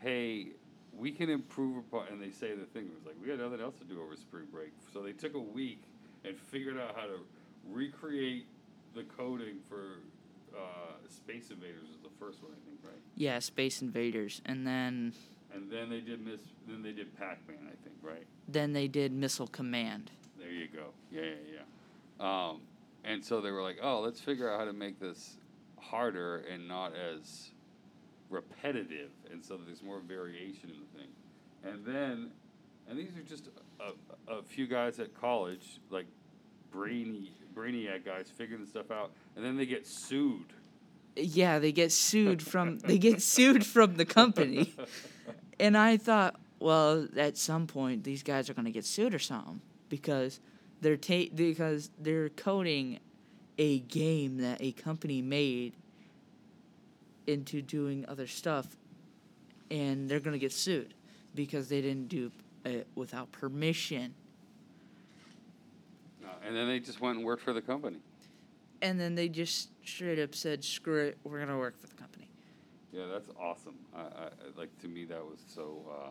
"Hey, 0.00 0.48
we 0.96 1.10
can 1.10 1.28
improve 1.30 1.76
upon." 1.78 2.08
And 2.08 2.22
they 2.22 2.30
say 2.30 2.54
the 2.54 2.66
thing 2.66 2.88
was 2.94 3.04
like, 3.06 3.16
"We 3.22 3.30
had 3.30 3.40
nothing 3.40 3.60
else 3.60 3.76
to 3.78 3.84
do 3.84 4.00
over 4.02 4.16
spring 4.16 4.46
break," 4.52 4.72
so 4.92 5.02
they 5.02 5.12
took 5.12 5.34
a 5.34 5.38
week 5.40 5.82
and 6.24 6.38
figured 6.38 6.78
out 6.78 6.94
how 6.96 7.06
to 7.06 7.18
recreate 7.70 8.46
the 8.94 9.02
coding 9.04 9.56
for 9.68 9.98
uh, 10.56 10.92
Space 11.08 11.50
Invaders. 11.50 11.82
Was 11.82 12.00
the 12.02 12.24
first 12.24 12.42
one, 12.42 12.52
I 12.52 12.60
think, 12.68 12.78
right? 12.84 13.02
Yeah, 13.16 13.38
Space 13.40 13.82
Invaders. 13.82 14.40
And 14.46 14.66
then 14.66 15.12
And 15.52 15.70
then 15.70 15.90
they 15.90 16.00
did 16.00 16.24
Miss. 16.24 16.40
Then 16.68 16.82
they 16.82 16.92
did 16.92 17.16
Pac 17.18 17.46
Man, 17.48 17.58
I 17.66 17.74
think, 17.84 17.96
right? 18.02 18.24
then 18.46 18.72
they 18.72 18.86
did 18.88 19.10
Missile 19.12 19.46
Command. 19.48 20.10
There 20.38 20.50
you 20.50 20.68
go. 20.68 20.88
Yeah, 21.10 21.22
yeah, 21.22 21.58
yeah. 22.20 22.48
Um, 22.50 22.60
and 23.04 23.24
so 23.24 23.40
they 23.40 23.50
were 23.50 23.62
like, 23.62 23.78
oh, 23.82 24.00
let's 24.00 24.20
figure 24.20 24.50
out 24.50 24.58
how 24.58 24.64
to 24.64 24.72
make 24.72 24.98
this 24.98 25.36
harder 25.78 26.44
and 26.52 26.66
not 26.66 26.92
as 26.94 27.50
repetitive, 28.30 29.10
and 29.30 29.44
so 29.44 29.58
there's 29.64 29.82
more 29.82 30.00
variation 30.00 30.70
in 30.70 30.76
the 30.80 30.98
thing. 30.98 31.08
And 31.64 31.84
then, 31.84 32.30
and 32.88 32.98
these 32.98 33.16
are 33.16 33.22
just 33.22 33.48
a, 33.80 34.32
a, 34.32 34.38
a 34.38 34.42
few 34.42 34.66
guys 34.66 34.98
at 34.98 35.14
college, 35.18 35.80
like 35.90 36.06
brainy, 36.70 37.32
brainiac 37.54 38.04
guys, 38.04 38.30
figuring 38.30 38.62
this 38.62 38.70
stuff 38.70 38.90
out, 38.90 39.12
and 39.36 39.44
then 39.44 39.56
they 39.56 39.66
get 39.66 39.86
sued. 39.86 40.52
Yeah, 41.16 41.58
they 41.58 41.72
get 41.72 41.92
sued 41.92 42.42
from 42.42 42.78
they 42.84 42.98
get 42.98 43.22
sued 43.22 43.64
from 43.64 43.96
the 43.96 44.04
company. 44.04 44.74
And 45.60 45.76
I 45.76 45.96
thought, 45.96 46.34
well, 46.58 47.06
at 47.16 47.36
some 47.36 47.66
point 47.66 48.04
these 48.04 48.22
guys 48.22 48.50
are 48.50 48.54
going 48.54 48.64
to 48.64 48.72
get 48.72 48.84
sued 48.84 49.14
or 49.14 49.18
something 49.20 49.60
because 49.88 50.40
they're 50.84 50.96
ta- 50.98 51.30
because 51.34 51.90
they're 51.98 52.28
coding 52.28 53.00
a 53.56 53.78
game 53.80 54.36
that 54.36 54.60
a 54.60 54.72
company 54.72 55.22
made 55.22 55.72
into 57.26 57.62
doing 57.62 58.04
other 58.06 58.26
stuff 58.26 58.76
and 59.70 60.08
they're 60.10 60.20
going 60.20 60.34
to 60.34 60.38
get 60.38 60.52
sued 60.52 60.92
because 61.34 61.68
they 61.70 61.80
didn't 61.80 62.08
do 62.08 62.30
it 62.66 62.86
without 62.94 63.32
permission. 63.32 64.14
No, 66.22 66.28
and 66.46 66.54
then 66.54 66.68
they 66.68 66.80
just 66.80 67.00
went 67.00 67.16
and 67.16 67.24
worked 67.24 67.42
for 67.42 67.54
the 67.54 67.62
company. 67.62 67.96
And 68.82 69.00
then 69.00 69.14
they 69.14 69.30
just 69.30 69.70
straight 69.86 70.18
up 70.18 70.34
said, 70.34 70.62
"Screw 70.62 71.06
it, 71.06 71.18
we're 71.24 71.38
going 71.38 71.48
to 71.48 71.56
work 71.56 71.80
for 71.80 71.86
the 71.86 71.94
company." 71.94 72.28
Yeah, 72.92 73.06
that's 73.10 73.30
awesome. 73.40 73.76
I, 73.96 74.00
I 74.00 74.02
I- 74.04 74.30
like 74.58 74.78
to 74.82 74.88
me 74.88 75.06
that 75.06 75.24
was 75.24 75.38
so 75.48 75.78
uh, 75.90 76.08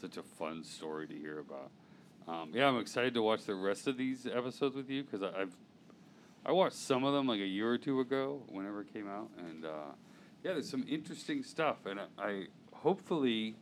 such 0.00 0.16
a 0.16 0.22
fun 0.22 0.64
story 0.64 1.06
to 1.06 1.14
hear 1.14 1.40
about. 1.40 1.70
Um, 2.28 2.50
yeah, 2.52 2.66
I'm 2.66 2.78
excited 2.78 3.14
to 3.14 3.22
watch 3.22 3.44
the 3.44 3.54
rest 3.54 3.86
of 3.86 3.96
these 3.96 4.26
episodes 4.26 4.74
with 4.74 4.90
you 4.90 5.04
because 5.04 5.22
I've 5.22 5.54
I 6.44 6.52
watched 6.52 6.76
some 6.76 7.04
of 7.04 7.12
them 7.12 7.26
like 7.26 7.40
a 7.40 7.46
year 7.46 7.70
or 7.70 7.78
two 7.78 8.00
ago, 8.00 8.42
whenever 8.48 8.82
it 8.82 8.92
came 8.92 9.08
out, 9.08 9.30
and 9.38 9.64
uh, 9.64 9.92
yeah, 10.44 10.52
there's 10.52 10.68
some 10.68 10.84
interesting 10.88 11.42
stuff, 11.42 11.86
and 11.86 11.98
I, 11.98 12.04
I 12.18 12.44
hopefully, 12.72 13.56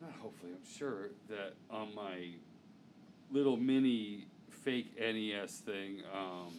not 0.00 0.12
hopefully, 0.22 0.52
I'm 0.52 0.78
sure 0.78 1.10
that 1.28 1.54
on 1.70 1.94
my 1.94 2.30
little 3.30 3.56
mini 3.56 4.26
fake 4.48 4.98
NES 4.98 5.58
thing. 5.58 6.02
Um, 6.14 6.52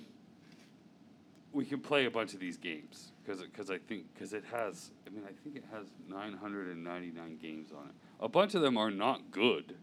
we 1.54 1.66
can 1.66 1.82
play 1.82 2.06
a 2.06 2.12
bunch 2.12 2.34
of 2.34 2.40
these 2.40 2.58
games 2.58 3.12
because 3.24 3.42
because 3.42 3.70
I 3.70 3.78
think 3.78 4.06
because 4.14 4.34
it 4.34 4.44
has 4.52 4.92
I 5.06 5.10
mean 5.10 5.24
I 5.26 5.34
think 5.44 5.58
it 5.58 5.66
has 5.72 5.88
999 6.08 7.38
games 7.42 7.72
on 7.72 7.88
it. 7.88 7.94
A 8.22 8.30
bunch 8.30 8.56
of 8.56 8.62
them 8.62 8.78
are 8.78 8.90
not 8.90 9.32
good 9.32 9.76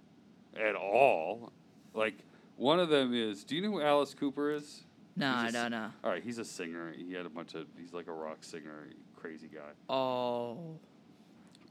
at 0.60 0.74
all. 0.74 1.52
Like 1.94 2.14
one 2.56 2.80
of 2.80 2.88
them 2.88 3.14
is. 3.14 3.44
Do 3.44 3.56
you 3.56 3.62
know 3.62 3.70
who 3.70 3.80
Alice 3.80 4.14
Cooper 4.14 4.50
is? 4.52 4.84
No, 5.16 5.34
I 5.34 5.50
don't 5.50 5.72
know. 5.72 5.90
All 6.04 6.10
right, 6.10 6.22
he's 6.22 6.38
a 6.38 6.44
singer. 6.44 6.92
He 6.96 7.12
had 7.12 7.26
a 7.26 7.30
bunch 7.30 7.54
of. 7.54 7.66
He's 7.78 7.92
like 7.92 8.06
a 8.06 8.12
rock 8.12 8.38
singer, 8.44 8.88
crazy 9.16 9.48
guy. 9.48 9.70
Oh, 9.92 10.78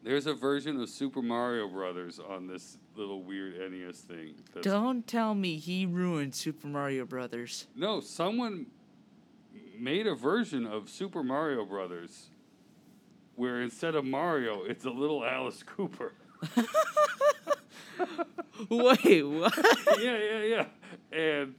There's 0.04 0.28
a 0.28 0.34
version 0.34 0.82
of 0.82 0.89
Super 0.89 1.21
Mario 1.21 1.67
Brothers 1.69 2.19
on 2.19 2.47
this 2.47 2.78
little 2.95 3.23
weird 3.23 3.56
NES 3.71 4.00
thing. 4.00 4.36
Don't 4.62 5.08
tell 5.08 5.34
me 5.34 5.58
he 5.58 5.86
ruined 5.86 6.36
Super 6.36 6.67
Mario 6.67 7.06
Brothers. 7.06 7.67
No, 7.76 8.02
someone 8.02 8.67
made 9.80 10.08
a 10.08 10.15
version 10.15 10.65
of 10.65 10.89
Super 10.89 11.23
Mario 11.23 11.63
Brothers 11.65 12.32
where 13.36 13.62
instead 13.62 13.93
of 13.95 14.04
Mario, 14.04 14.63
it's 14.63 14.86
a 14.86 14.89
little 14.89 15.23
Alice 15.23 15.62
Cooper. 15.63 16.13
Wait, 18.69 19.23
what? 19.23 19.58
yeah, 19.99 20.17
yeah, 20.17 20.41
yeah. 20.41 20.65
And 21.12 21.56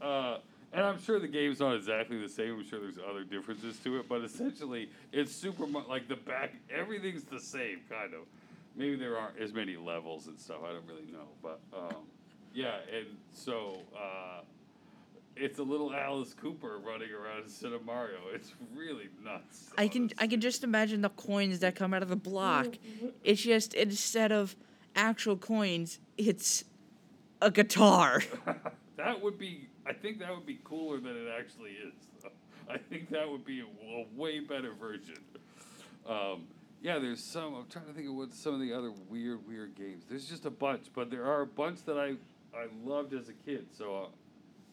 uh, 0.00 0.38
and 0.72 0.84
I'm 0.84 1.02
sure 1.02 1.18
the 1.18 1.28
game's 1.28 1.60
not 1.60 1.74
exactly 1.74 2.20
the 2.20 2.28
same. 2.28 2.54
I'm 2.54 2.64
sure 2.66 2.80
there's 2.80 2.98
other 2.98 3.24
differences 3.24 3.78
to 3.84 3.98
it, 3.98 4.08
but 4.08 4.22
essentially 4.22 4.90
it's 5.12 5.34
super 5.34 5.66
mu- 5.66 5.86
like 5.88 6.08
the 6.08 6.16
back. 6.16 6.54
Everything's 6.70 7.24
the 7.24 7.40
same, 7.40 7.80
kind 7.88 8.14
of. 8.14 8.20
Maybe 8.76 8.96
there 8.96 9.18
aren't 9.18 9.38
as 9.38 9.52
many 9.52 9.76
levels 9.76 10.28
and 10.28 10.38
stuff. 10.38 10.58
I 10.64 10.72
don't 10.72 10.86
really 10.86 11.10
know, 11.10 11.28
but 11.42 11.60
um, 11.76 12.04
yeah. 12.54 12.76
And 12.94 13.06
so 13.34 13.80
uh, 13.96 14.42
it's 15.36 15.58
a 15.58 15.62
little 15.62 15.92
Alice 15.92 16.34
Cooper 16.34 16.78
running 16.78 17.10
around 17.10 17.44
instead 17.44 17.72
of 17.72 17.84
Mario. 17.84 18.18
It's 18.32 18.52
really 18.74 19.08
nuts. 19.24 19.70
I 19.76 19.88
can 19.88 20.10
I 20.18 20.26
can 20.26 20.40
just 20.40 20.62
imagine 20.62 21.00
the 21.00 21.08
coins 21.10 21.58
that 21.60 21.74
come 21.74 21.92
out 21.94 22.02
of 22.02 22.08
the 22.08 22.16
block. 22.16 22.68
It's 23.24 23.42
just 23.42 23.74
instead 23.74 24.30
of 24.30 24.54
actual 24.94 25.36
coins, 25.36 25.98
it's 26.16 26.64
a 27.40 27.50
guitar. 27.50 28.22
that 28.96 29.22
would 29.22 29.38
be. 29.38 29.68
I 29.86 29.92
think 29.92 30.18
that 30.20 30.30
would 30.30 30.46
be 30.46 30.60
cooler 30.62 31.00
than 31.00 31.16
it 31.16 31.28
actually 31.38 31.70
is. 31.70 31.94
I 32.68 32.78
think 32.78 33.10
that 33.10 33.28
would 33.28 33.44
be 33.44 33.60
a, 33.60 33.64
a 33.64 34.06
way 34.14 34.40
better 34.40 34.72
version. 34.74 35.18
Um, 36.08 36.44
yeah, 36.82 36.98
there's 36.98 37.22
some. 37.22 37.54
I'm 37.54 37.66
trying 37.68 37.86
to 37.86 37.92
think 37.92 38.08
of 38.08 38.14
what 38.14 38.32
some 38.32 38.54
of 38.54 38.60
the 38.60 38.72
other 38.72 38.92
weird, 39.08 39.46
weird 39.46 39.74
games. 39.74 40.04
There's 40.08 40.26
just 40.26 40.46
a 40.46 40.50
bunch, 40.50 40.86
but 40.94 41.10
there 41.10 41.24
are 41.24 41.42
a 41.42 41.46
bunch 41.46 41.84
that 41.84 41.98
I 41.98 42.14
I 42.56 42.66
loved 42.84 43.14
as 43.14 43.28
a 43.28 43.32
kid. 43.32 43.66
So, 43.76 44.04
uh, 44.04 44.06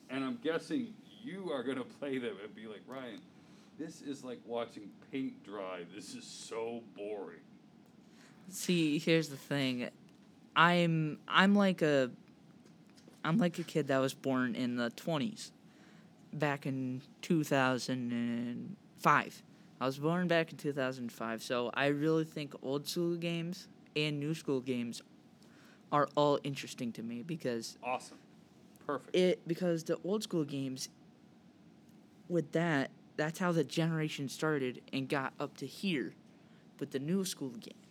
and 0.09 0.23
I'm 0.23 0.39
guessing 0.43 0.93
you 1.23 1.51
are 1.51 1.63
gonna 1.63 1.83
play 1.99 2.17
them 2.17 2.35
and 2.43 2.53
be 2.55 2.67
like, 2.67 2.81
Ryan, 2.87 3.19
this 3.79 4.01
is 4.01 4.23
like 4.23 4.39
watching 4.45 4.89
paint 5.11 5.43
dry. 5.43 5.81
This 5.93 6.13
is 6.13 6.23
so 6.23 6.81
boring. 6.95 7.39
See, 8.49 8.97
here's 8.97 9.27
the 9.27 9.37
thing. 9.37 9.89
I'm 10.57 11.19
I'm 11.27 11.53
like 11.55 11.83
a 11.83 12.09
I'm 13.23 13.37
like 13.37 13.59
a 13.59 13.63
kid 13.63 13.87
that 13.87 13.99
was 13.99 14.13
born 14.15 14.55
in 14.55 14.75
the 14.75 14.89
20s. 14.91 15.51
Back 16.33 16.65
in 16.65 17.01
2005. 17.21 19.43
I 19.79 19.85
was 19.85 19.99
born 19.99 20.27
back 20.27 20.51
in 20.51 20.57
2005, 20.57 21.43
so 21.43 21.69
I 21.73 21.85
really 21.87 22.25
think 22.25 22.53
old 22.63 22.87
school 22.87 23.15
games 23.15 23.67
and 23.95 24.19
new 24.19 24.33
school 24.33 24.59
games 24.59 25.03
are 25.91 26.09
all 26.15 26.39
interesting 26.43 26.91
to 26.93 27.03
me 27.03 27.21
because 27.21 27.77
Awesome. 27.83 28.17
Perfect. 28.85 29.15
it 29.15 29.47
because 29.47 29.83
the 29.83 29.99
old 30.03 30.23
school 30.23 30.43
games 30.43 30.89
with 32.27 32.51
that 32.53 32.89
that's 33.15 33.37
how 33.39 33.51
the 33.51 33.63
generation 33.63 34.27
started 34.29 34.81
and 34.91 35.07
got 35.07 35.33
up 35.39 35.55
to 35.57 35.67
here 35.67 36.13
with 36.79 36.89
the 36.91 36.99
new 36.99 37.23
school 37.25 37.49
games 37.51 37.86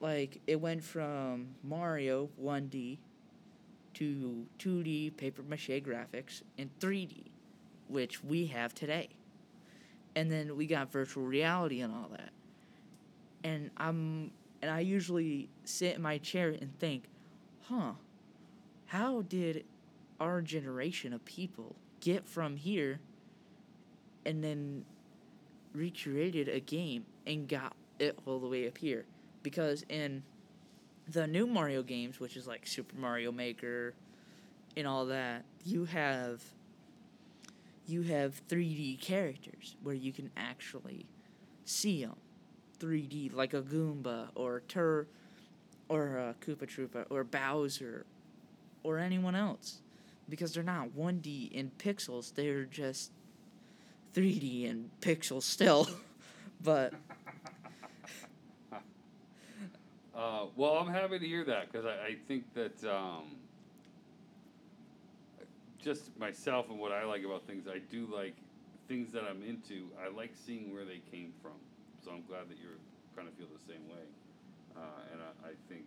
like 0.00 0.40
it 0.46 0.60
went 0.60 0.82
from 0.82 1.48
mario 1.62 2.28
1d 2.42 2.98
to 3.94 4.46
2d 4.58 5.16
paper 5.16 5.42
mache 5.42 5.82
graphics 5.82 6.42
and 6.58 6.70
3d 6.80 7.24
which 7.88 8.22
we 8.24 8.46
have 8.46 8.74
today 8.74 9.08
and 10.14 10.30
then 10.30 10.56
we 10.56 10.66
got 10.66 10.90
virtual 10.90 11.24
reality 11.24 11.80
and 11.80 11.92
all 11.92 12.08
that 12.10 12.30
and 13.44 13.70
i'm 13.76 14.30
and 14.62 14.70
i 14.70 14.80
usually 14.80 15.48
sit 15.64 15.96
in 15.96 16.02
my 16.02 16.18
chair 16.18 16.48
and 16.48 16.78
think 16.78 17.04
huh 17.64 17.92
how 18.86 19.22
did 19.22 19.64
our 20.18 20.42
generation 20.42 21.12
of 21.12 21.24
people 21.24 21.76
get 22.00 22.26
from 22.28 22.56
here 22.56 23.00
and 24.26 24.42
then 24.42 24.84
recreated 25.72 26.48
a 26.48 26.60
game 26.60 27.04
and 27.26 27.48
got 27.48 27.74
it 27.98 28.18
all 28.26 28.38
the 28.38 28.48
way 28.48 28.66
up 28.66 28.78
here? 28.78 29.04
Because 29.42 29.84
in 29.88 30.22
the 31.08 31.26
new 31.26 31.46
Mario 31.46 31.82
games, 31.82 32.20
which 32.20 32.36
is 32.36 32.46
like 32.46 32.66
Super 32.66 32.96
Mario 32.96 33.32
Maker 33.32 33.94
and 34.76 34.86
all 34.86 35.06
that, 35.06 35.44
you 35.64 35.84
have 35.86 36.42
you 37.86 38.02
have 38.02 38.40
3D 38.48 39.00
characters 39.00 39.74
where 39.82 39.94
you 39.94 40.12
can 40.12 40.30
actually 40.36 41.06
see 41.64 42.04
them 42.04 42.16
3D 42.78 43.34
like 43.34 43.52
a 43.52 43.62
Goomba 43.62 44.28
or 44.34 44.62
Tur 44.68 45.06
or 45.88 46.16
a 46.16 46.34
Koopa 46.40 46.66
Troopa 46.66 47.06
or 47.10 47.24
Bowser 47.24 48.06
or 48.84 48.98
anyone 48.98 49.34
else 49.34 49.80
because 50.28 50.54
they're 50.54 50.62
not 50.62 50.90
1D 50.96 51.50
in 51.52 51.72
pixels, 51.78 52.34
they're 52.34 52.64
just 52.64 53.10
3D 54.14 54.64
in 54.64 54.90
pixels 55.00 55.42
still. 55.42 55.88
but 56.62 56.94
Uh, 60.20 60.44
well, 60.54 60.74
I'm 60.74 60.92
happy 60.92 61.18
to 61.18 61.26
hear 61.26 61.44
that 61.44 61.72
because 61.72 61.86
I, 61.86 62.08
I 62.08 62.16
think 62.28 62.44
that 62.52 62.84
um, 62.84 63.36
just 65.82 66.14
myself 66.18 66.68
and 66.68 66.78
what 66.78 66.92
I 66.92 67.04
like 67.04 67.24
about 67.24 67.46
things, 67.46 67.66
I 67.66 67.78
do 67.90 68.06
like 68.14 68.34
things 68.86 69.12
that 69.12 69.22
I'm 69.24 69.42
into. 69.42 69.86
I 69.98 70.14
like 70.14 70.32
seeing 70.34 70.74
where 70.74 70.84
they 70.84 71.00
came 71.10 71.32
from. 71.40 71.52
So 72.04 72.10
I'm 72.10 72.22
glad 72.28 72.50
that 72.50 72.58
you're 72.62 72.76
kind 73.16 73.28
of 73.28 73.34
feel 73.34 73.46
the 73.46 73.64
same 73.72 73.88
way. 73.88 74.04
Uh, 74.76 74.80
and 75.12 75.22
I, 75.22 75.48
I 75.48 75.52
think, 75.70 75.84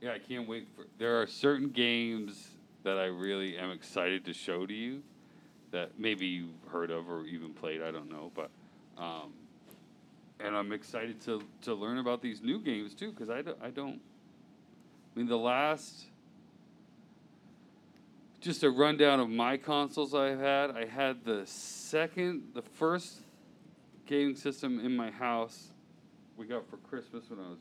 yeah, 0.00 0.12
I 0.12 0.18
can't 0.18 0.48
wait 0.48 0.66
for. 0.74 0.86
There 0.96 1.20
are 1.20 1.26
certain 1.26 1.68
games 1.68 2.48
that 2.82 2.96
I 2.96 3.06
really 3.06 3.58
am 3.58 3.72
excited 3.72 4.24
to 4.24 4.32
show 4.32 4.64
to 4.64 4.72
you 4.72 5.02
that 5.70 5.98
maybe 5.98 6.24
you've 6.24 6.72
heard 6.72 6.90
of 6.90 7.10
or 7.10 7.26
even 7.26 7.52
played. 7.52 7.82
I 7.82 7.90
don't 7.90 8.10
know, 8.10 8.32
but. 8.34 8.48
Um, 8.96 9.34
and 10.40 10.56
I'm 10.56 10.72
excited 10.72 11.20
to 11.22 11.42
to 11.62 11.74
learn 11.74 11.98
about 11.98 12.22
these 12.22 12.42
new 12.42 12.60
games 12.60 12.94
too 12.94 13.10
because 13.10 13.30
I, 13.30 13.42
do, 13.42 13.54
I 13.62 13.70
don't. 13.70 14.00
I 15.14 15.18
mean, 15.18 15.26
the 15.26 15.38
last. 15.38 16.06
Just 18.40 18.62
a 18.62 18.70
rundown 18.70 19.18
of 19.18 19.28
my 19.28 19.56
consoles 19.56 20.14
I've 20.14 20.38
had. 20.38 20.70
I 20.70 20.84
had 20.84 21.24
the 21.24 21.44
second, 21.44 22.44
the 22.54 22.62
first 22.62 23.22
gaming 24.06 24.36
system 24.36 24.78
in 24.78 24.94
my 24.94 25.10
house 25.10 25.72
we 26.38 26.46
got 26.46 26.70
for 26.70 26.76
Christmas 26.76 27.28
when 27.28 27.40
I 27.40 27.48
was 27.48 27.58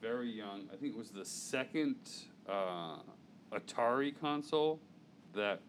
very 0.00 0.30
young. 0.30 0.62
I 0.72 0.76
think 0.76 0.94
it 0.94 0.98
was 0.98 1.10
the 1.10 1.26
second 1.26 1.96
uh, 2.48 2.96
Atari 3.52 4.18
console 4.18 4.80
that 5.34 5.60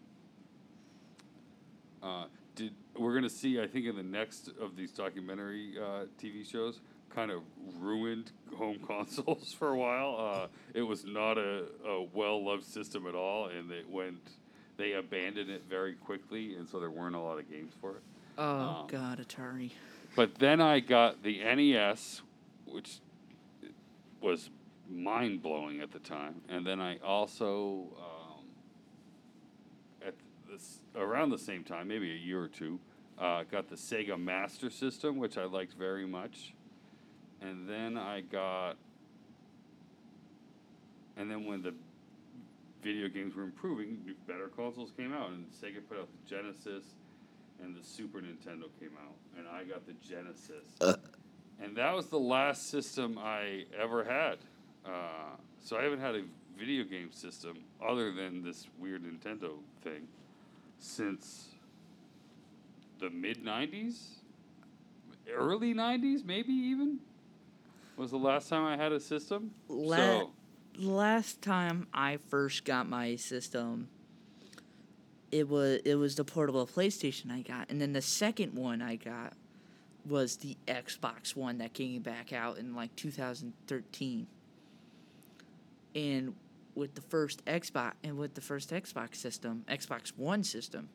uh, 2.02 2.24
We're 2.98 3.14
gonna 3.14 3.28
see. 3.30 3.60
I 3.60 3.66
think 3.66 3.86
in 3.86 3.96
the 3.96 4.02
next 4.02 4.50
of 4.60 4.76
these 4.76 4.92
documentary 4.92 5.74
uh, 5.78 6.04
TV 6.22 6.48
shows, 6.48 6.80
kind 7.14 7.30
of 7.30 7.42
ruined 7.80 8.32
home 8.56 8.78
consoles 8.86 9.52
for 9.52 9.68
a 9.70 9.76
while. 9.78 10.16
Uh, 10.18 10.46
it 10.74 10.82
was 10.82 11.04
not 11.04 11.38
a, 11.38 11.64
a 11.86 12.02
well 12.12 12.44
loved 12.44 12.64
system 12.64 13.06
at 13.06 13.14
all, 13.14 13.46
and 13.48 13.70
it 13.70 13.88
went. 13.88 14.20
They 14.76 14.92
abandoned 14.92 15.48
it 15.50 15.62
very 15.70 15.94
quickly, 15.94 16.54
and 16.56 16.68
so 16.68 16.78
there 16.80 16.90
weren't 16.90 17.14
a 17.16 17.20
lot 17.20 17.38
of 17.38 17.50
games 17.50 17.72
for 17.80 17.92
it. 17.92 18.02
oh 18.38 18.80
Um, 18.82 18.86
god, 18.88 19.26
Atari. 19.26 19.70
But 20.14 20.34
then 20.36 20.60
I 20.60 20.80
got 20.80 21.22
the 21.22 21.38
NES, 21.42 22.20
which 22.66 22.98
was 24.20 24.50
mind 24.90 25.42
blowing 25.42 25.80
at 25.80 25.92
the 25.92 25.98
time, 25.98 26.42
and 26.48 26.66
then 26.66 26.80
I 26.80 26.98
also 26.98 27.86
at 27.98 28.15
this 30.50 30.80
around 30.94 31.30
the 31.30 31.38
same 31.38 31.64
time, 31.64 31.88
maybe 31.88 32.10
a 32.10 32.16
year 32.16 32.42
or 32.42 32.48
two, 32.48 32.78
uh, 33.18 33.44
got 33.50 33.68
the 33.68 33.76
Sega 33.76 34.20
Master 34.20 34.70
System, 34.70 35.16
which 35.16 35.38
I 35.38 35.44
liked 35.44 35.74
very 35.74 36.06
much, 36.06 36.54
and 37.40 37.68
then 37.68 37.96
I 37.96 38.20
got, 38.20 38.76
and 41.16 41.30
then 41.30 41.44
when 41.46 41.62
the 41.62 41.74
video 42.82 43.08
games 43.08 43.34
were 43.34 43.42
improving, 43.42 43.98
new- 44.04 44.14
better 44.26 44.48
consoles 44.48 44.92
came 44.96 45.12
out, 45.12 45.30
and 45.30 45.46
Sega 45.50 45.80
put 45.88 45.98
out 45.98 46.08
the 46.12 46.28
Genesis 46.28 46.84
and 47.62 47.74
the 47.74 47.82
Super 47.82 48.18
Nintendo 48.20 48.68
came 48.78 48.92
out, 49.02 49.14
and 49.38 49.48
I 49.48 49.64
got 49.64 49.86
the 49.86 49.94
Genesis. 50.06 50.76
and 51.62 51.76
that 51.76 51.94
was 51.94 52.06
the 52.06 52.18
last 52.18 52.68
system 52.68 53.18
I 53.18 53.64
ever 53.78 54.04
had. 54.04 54.38
Uh, 54.84 55.36
so 55.64 55.76
I 55.76 55.82
haven't 55.82 56.00
had 56.00 56.14
a 56.14 56.22
video 56.58 56.84
game 56.84 57.10
system 57.12 57.56
other 57.86 58.12
than 58.12 58.42
this 58.42 58.66
weird 58.78 59.02
Nintendo 59.04 59.52
thing 59.82 60.06
since 60.78 61.48
the 62.98 63.10
mid 63.10 63.44
90s? 63.44 64.08
Early 65.32 65.74
90s, 65.74 66.24
maybe 66.24 66.52
even? 66.52 67.00
Was 67.96 68.10
the 68.10 68.16
last 68.16 68.48
time 68.48 68.64
I 68.64 68.76
had 68.76 68.92
a 68.92 69.00
system? 69.00 69.50
La- 69.68 69.96
so, 69.96 70.30
Last 70.78 71.40
time 71.40 71.86
I 71.94 72.18
first 72.28 72.64
got 72.66 72.86
my 72.86 73.16
system, 73.16 73.88
it 75.32 75.48
was 75.48 75.80
it 75.86 75.94
was 75.94 76.16
the 76.16 76.24
portable 76.24 76.66
PlayStation 76.66 77.30
I 77.30 77.40
got, 77.40 77.70
and 77.70 77.80
then 77.80 77.94
the 77.94 78.02
second 78.02 78.54
one 78.54 78.82
I 78.82 78.96
got 78.96 79.32
was 80.04 80.36
the 80.36 80.56
Xbox 80.68 81.34
One 81.34 81.58
that 81.58 81.72
came 81.72 82.02
back 82.02 82.32
out 82.32 82.58
in 82.58 82.74
like 82.74 82.94
2013. 82.96 84.26
And 85.94 86.34
with 86.76 86.94
the 86.94 87.00
first 87.00 87.44
Xbox 87.46 87.94
and 88.04 88.18
with 88.18 88.34
the 88.34 88.40
first 88.40 88.70
Xbox 88.70 89.16
system, 89.16 89.64
Xbox 89.66 90.12
One 90.16 90.44
system, 90.44 90.90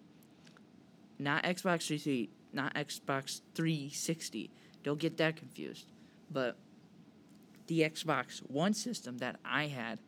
not 1.19 1.43
Xbox 1.43 1.87
360, 1.87 2.29
not 2.53 2.73
Xbox 2.75 3.41
360. 3.55 4.49
Don't 4.83 4.99
get 4.99 5.17
that 5.17 5.35
confused. 5.35 5.87
But 6.31 6.55
the 7.67 7.81
Xbox 7.81 8.39
One 8.49 8.73
system 8.73 9.17
that 9.17 9.37
I 9.43 9.67
had, 9.67 9.99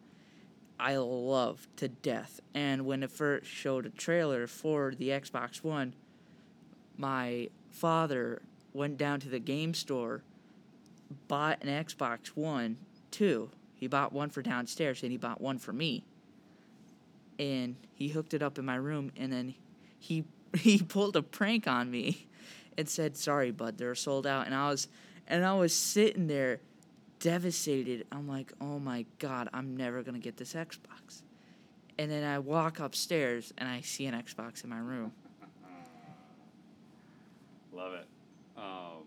I 0.79 0.97
loved 0.97 1.75
to 1.77 1.88
death. 1.88 2.39
And 2.53 2.86
when 2.86 3.03
it 3.03 3.12
first 3.12 3.47
showed 3.47 3.86
a 3.86 3.89
trailer 3.89 4.47
for 4.47 4.93
the 4.95 5.09
Xbox 5.09 5.63
One, 5.63 5.93
my 6.97 7.49
father 7.71 8.41
went 8.73 8.97
down 8.97 9.19
to 9.21 9.29
the 9.29 9.39
game 9.39 9.73
store, 9.73 10.23
bought 11.27 11.63
an 11.63 11.67
Xbox 11.83 12.27
One, 12.29 12.77
too. 13.12 13.49
He 13.84 13.88
bought 13.89 14.13
one 14.13 14.30
for 14.30 14.41
downstairs 14.41 15.04
and 15.04 15.12
he 15.12 15.17
bought 15.17 15.41
one 15.41 15.58
for 15.58 15.74
me. 15.74 16.06
And 17.38 17.76
he 17.93 18.08
hooked 18.08 18.34
it 18.34 18.41
up 18.41 18.58
in 18.58 18.63
my 18.63 18.76
room 18.76 19.12
and 19.17 19.30
then 19.30 19.56
he 20.00 20.24
he 20.58 20.78
pulled 20.78 21.17
a 21.17 21.22
prank 21.22 21.67
on 21.67 21.91
me 21.91 22.26
and 22.78 22.88
said, 22.88 23.17
"Sorry, 23.17 23.52
bud, 23.52 23.78
they're 23.78 23.93
sold 23.93 24.26
out." 24.26 24.46
And 24.46 24.56
I 24.56 24.69
was 24.69 24.88
and 25.28 25.46
I 25.46 25.54
was 25.56 25.76
sitting 25.76 26.28
there 26.28 26.62
devastated. 27.19 28.08
I'm 28.10 28.26
like, 28.26 28.54
"Oh 28.62 28.80
my 28.80 29.06
god, 29.19 29.50
I'm 29.52 29.76
never 29.76 30.02
going 30.02 30.15
to 30.15 30.22
get 30.22 30.38
this 30.38 30.54
Xbox." 30.54 31.24
And 32.00 32.10
then 32.10 32.24
I 32.24 32.39
walk 32.39 32.80
upstairs 32.80 33.54
and 33.58 33.67
I 33.67 33.82
see 33.82 34.06
an 34.06 34.13
Xbox 34.13 34.63
in 34.63 34.69
my 34.69 34.80
room. 34.80 35.12
Love 37.74 37.96
it. 37.96 38.08
Um, 38.56 39.04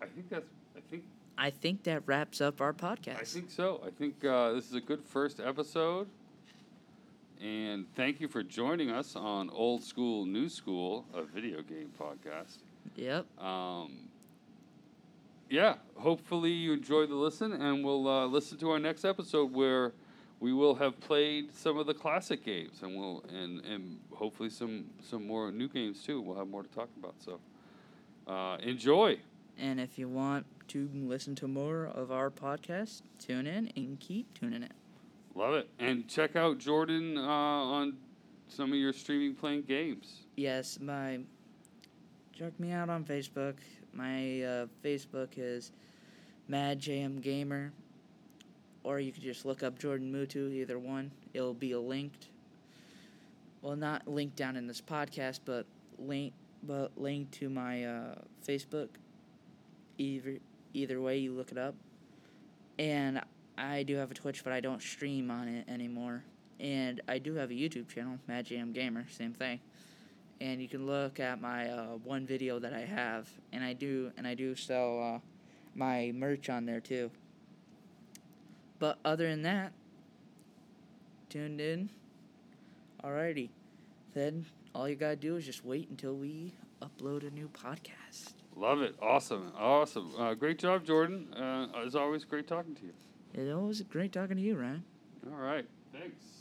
I 0.00 0.06
think 0.06 0.28
that's. 0.30 0.46
I 0.76 0.80
think. 0.90 1.04
I 1.40 1.48
think 1.48 1.84
that 1.84 2.02
wraps 2.04 2.42
up 2.42 2.60
our 2.60 2.74
podcast. 2.74 3.18
I 3.18 3.24
think 3.24 3.50
so. 3.50 3.80
I 3.84 3.88
think 3.88 4.22
uh, 4.22 4.52
this 4.52 4.68
is 4.68 4.74
a 4.74 4.80
good 4.80 5.02
first 5.02 5.40
episode. 5.40 6.06
And 7.42 7.86
thank 7.94 8.20
you 8.20 8.28
for 8.28 8.42
joining 8.42 8.90
us 8.90 9.16
on 9.16 9.48
Old 9.48 9.82
School, 9.82 10.26
New 10.26 10.50
School, 10.50 11.06
a 11.14 11.22
video 11.22 11.62
game 11.62 11.90
podcast. 11.98 12.58
Yep. 12.94 13.24
Um, 13.42 14.10
yeah, 15.48 15.76
hopefully 15.96 16.50
you 16.50 16.74
enjoyed 16.74 17.08
the 17.08 17.14
listen, 17.14 17.54
and 17.54 17.82
we'll 17.82 18.06
uh, 18.06 18.26
listen 18.26 18.58
to 18.58 18.70
our 18.72 18.78
next 18.78 19.06
episode 19.06 19.54
where 19.54 19.94
we 20.40 20.52
will 20.52 20.74
have 20.74 21.00
played 21.00 21.54
some 21.54 21.78
of 21.78 21.86
the 21.86 21.94
classic 21.94 22.44
games, 22.44 22.82
and 22.82 22.94
we'll 22.94 23.24
and 23.30 23.64
and 23.64 23.98
hopefully 24.12 24.50
some 24.50 24.84
some 25.02 25.26
more 25.26 25.50
new 25.50 25.68
games 25.68 26.02
too. 26.02 26.20
We'll 26.20 26.36
have 26.36 26.48
more 26.48 26.62
to 26.62 26.68
talk 26.68 26.90
about. 26.98 27.14
So 27.18 27.40
uh, 28.30 28.58
enjoy. 28.62 29.20
And 29.58 29.80
if 29.80 29.98
you 29.98 30.08
want 30.08 30.46
to 30.70 30.88
listen 30.94 31.34
to 31.34 31.48
more 31.48 31.86
of 31.86 32.12
our 32.12 32.30
podcast, 32.30 33.02
tune 33.18 33.48
in 33.48 33.72
and 33.76 33.98
keep 33.98 34.32
tuning 34.38 34.62
in. 34.62 34.68
Love 35.34 35.54
it, 35.54 35.68
and 35.80 36.06
check 36.06 36.36
out 36.36 36.58
Jordan 36.58 37.18
uh, 37.18 37.20
on 37.22 37.96
some 38.46 38.70
of 38.72 38.78
your 38.78 38.92
streaming 38.92 39.34
playing 39.34 39.62
games. 39.62 40.26
Yes, 40.36 40.78
my 40.80 41.20
check 42.32 42.58
me 42.60 42.70
out 42.70 42.88
on 42.88 43.04
Facebook. 43.04 43.54
My 43.92 44.42
uh, 44.42 44.66
Facebook 44.84 45.30
is 45.36 45.72
MadJM 46.48 47.20
Gamer, 47.20 47.72
or 48.84 49.00
you 49.00 49.10
could 49.10 49.22
just 49.22 49.44
look 49.44 49.64
up 49.64 49.76
Jordan 49.76 50.12
Mutu. 50.12 50.52
Either 50.52 50.78
one, 50.78 51.10
it'll 51.34 51.52
be 51.52 51.74
linked. 51.74 52.28
Well, 53.60 53.74
not 53.74 54.06
linked 54.06 54.36
down 54.36 54.54
in 54.56 54.68
this 54.68 54.80
podcast, 54.80 55.40
but 55.44 55.66
link, 55.98 56.32
but 56.62 56.92
link 56.96 57.32
to 57.32 57.50
my 57.50 57.84
uh, 57.84 58.14
Facebook. 58.46 58.88
Either 59.98 60.38
either 60.74 61.00
way, 61.00 61.18
you 61.18 61.32
look 61.32 61.52
it 61.52 61.58
up. 61.58 61.74
And 62.78 63.20
I 63.58 63.82
do 63.82 63.96
have 63.96 64.10
a 64.10 64.14
Twitch, 64.14 64.42
but 64.44 64.52
I 64.52 64.60
don't 64.60 64.82
stream 64.82 65.30
on 65.30 65.48
it 65.48 65.68
anymore. 65.68 66.24
And 66.58 67.00
I 67.08 67.18
do 67.18 67.34
have 67.34 67.50
a 67.50 67.54
YouTube 67.54 67.88
channel, 67.88 68.18
MadJam 68.28 68.72
Gamer, 68.72 69.06
same 69.10 69.32
thing 69.32 69.60
and 70.40 70.60
you 70.60 70.68
can 70.68 70.86
look 70.86 71.20
at 71.20 71.40
my 71.40 71.68
uh, 71.68 71.86
one 72.04 72.26
video 72.26 72.58
that 72.58 72.72
I 72.72 72.80
have, 72.80 73.28
and 73.52 73.62
I 73.62 73.74
do 73.74 74.10
and 74.16 74.26
I 74.26 74.34
do 74.34 74.54
sell 74.54 75.02
uh, 75.02 75.18
my 75.74 76.12
merch 76.14 76.48
on 76.48 76.64
there 76.64 76.80
too. 76.80 77.10
But 78.78 78.98
other 79.04 79.28
than 79.28 79.42
that, 79.42 79.72
tuned 81.28 81.60
in. 81.60 81.90
Alrighty, 83.04 83.48
then 84.14 84.46
all 84.74 84.88
you 84.88 84.96
gotta 84.96 85.16
do 85.16 85.36
is 85.36 85.46
just 85.46 85.64
wait 85.64 85.88
until 85.88 86.14
we 86.14 86.52
upload 86.82 87.26
a 87.26 87.30
new 87.30 87.48
podcast. 87.48 88.39
Love 88.56 88.82
it. 88.82 88.94
Awesome. 89.00 89.52
Awesome. 89.56 90.12
Uh, 90.18 90.34
great 90.34 90.58
job, 90.58 90.84
Jordan. 90.84 91.32
Uh, 91.34 91.68
as 91.84 91.94
always, 91.94 92.24
great 92.24 92.46
talking 92.46 92.74
to 92.74 92.82
you. 92.86 92.92
It 93.32 93.54
was 93.56 93.80
great 93.82 94.12
talking 94.12 94.36
to 94.36 94.42
you, 94.42 94.56
Ryan. 94.56 94.84
All 95.32 95.38
right. 95.38 95.66
Thanks. 95.92 96.39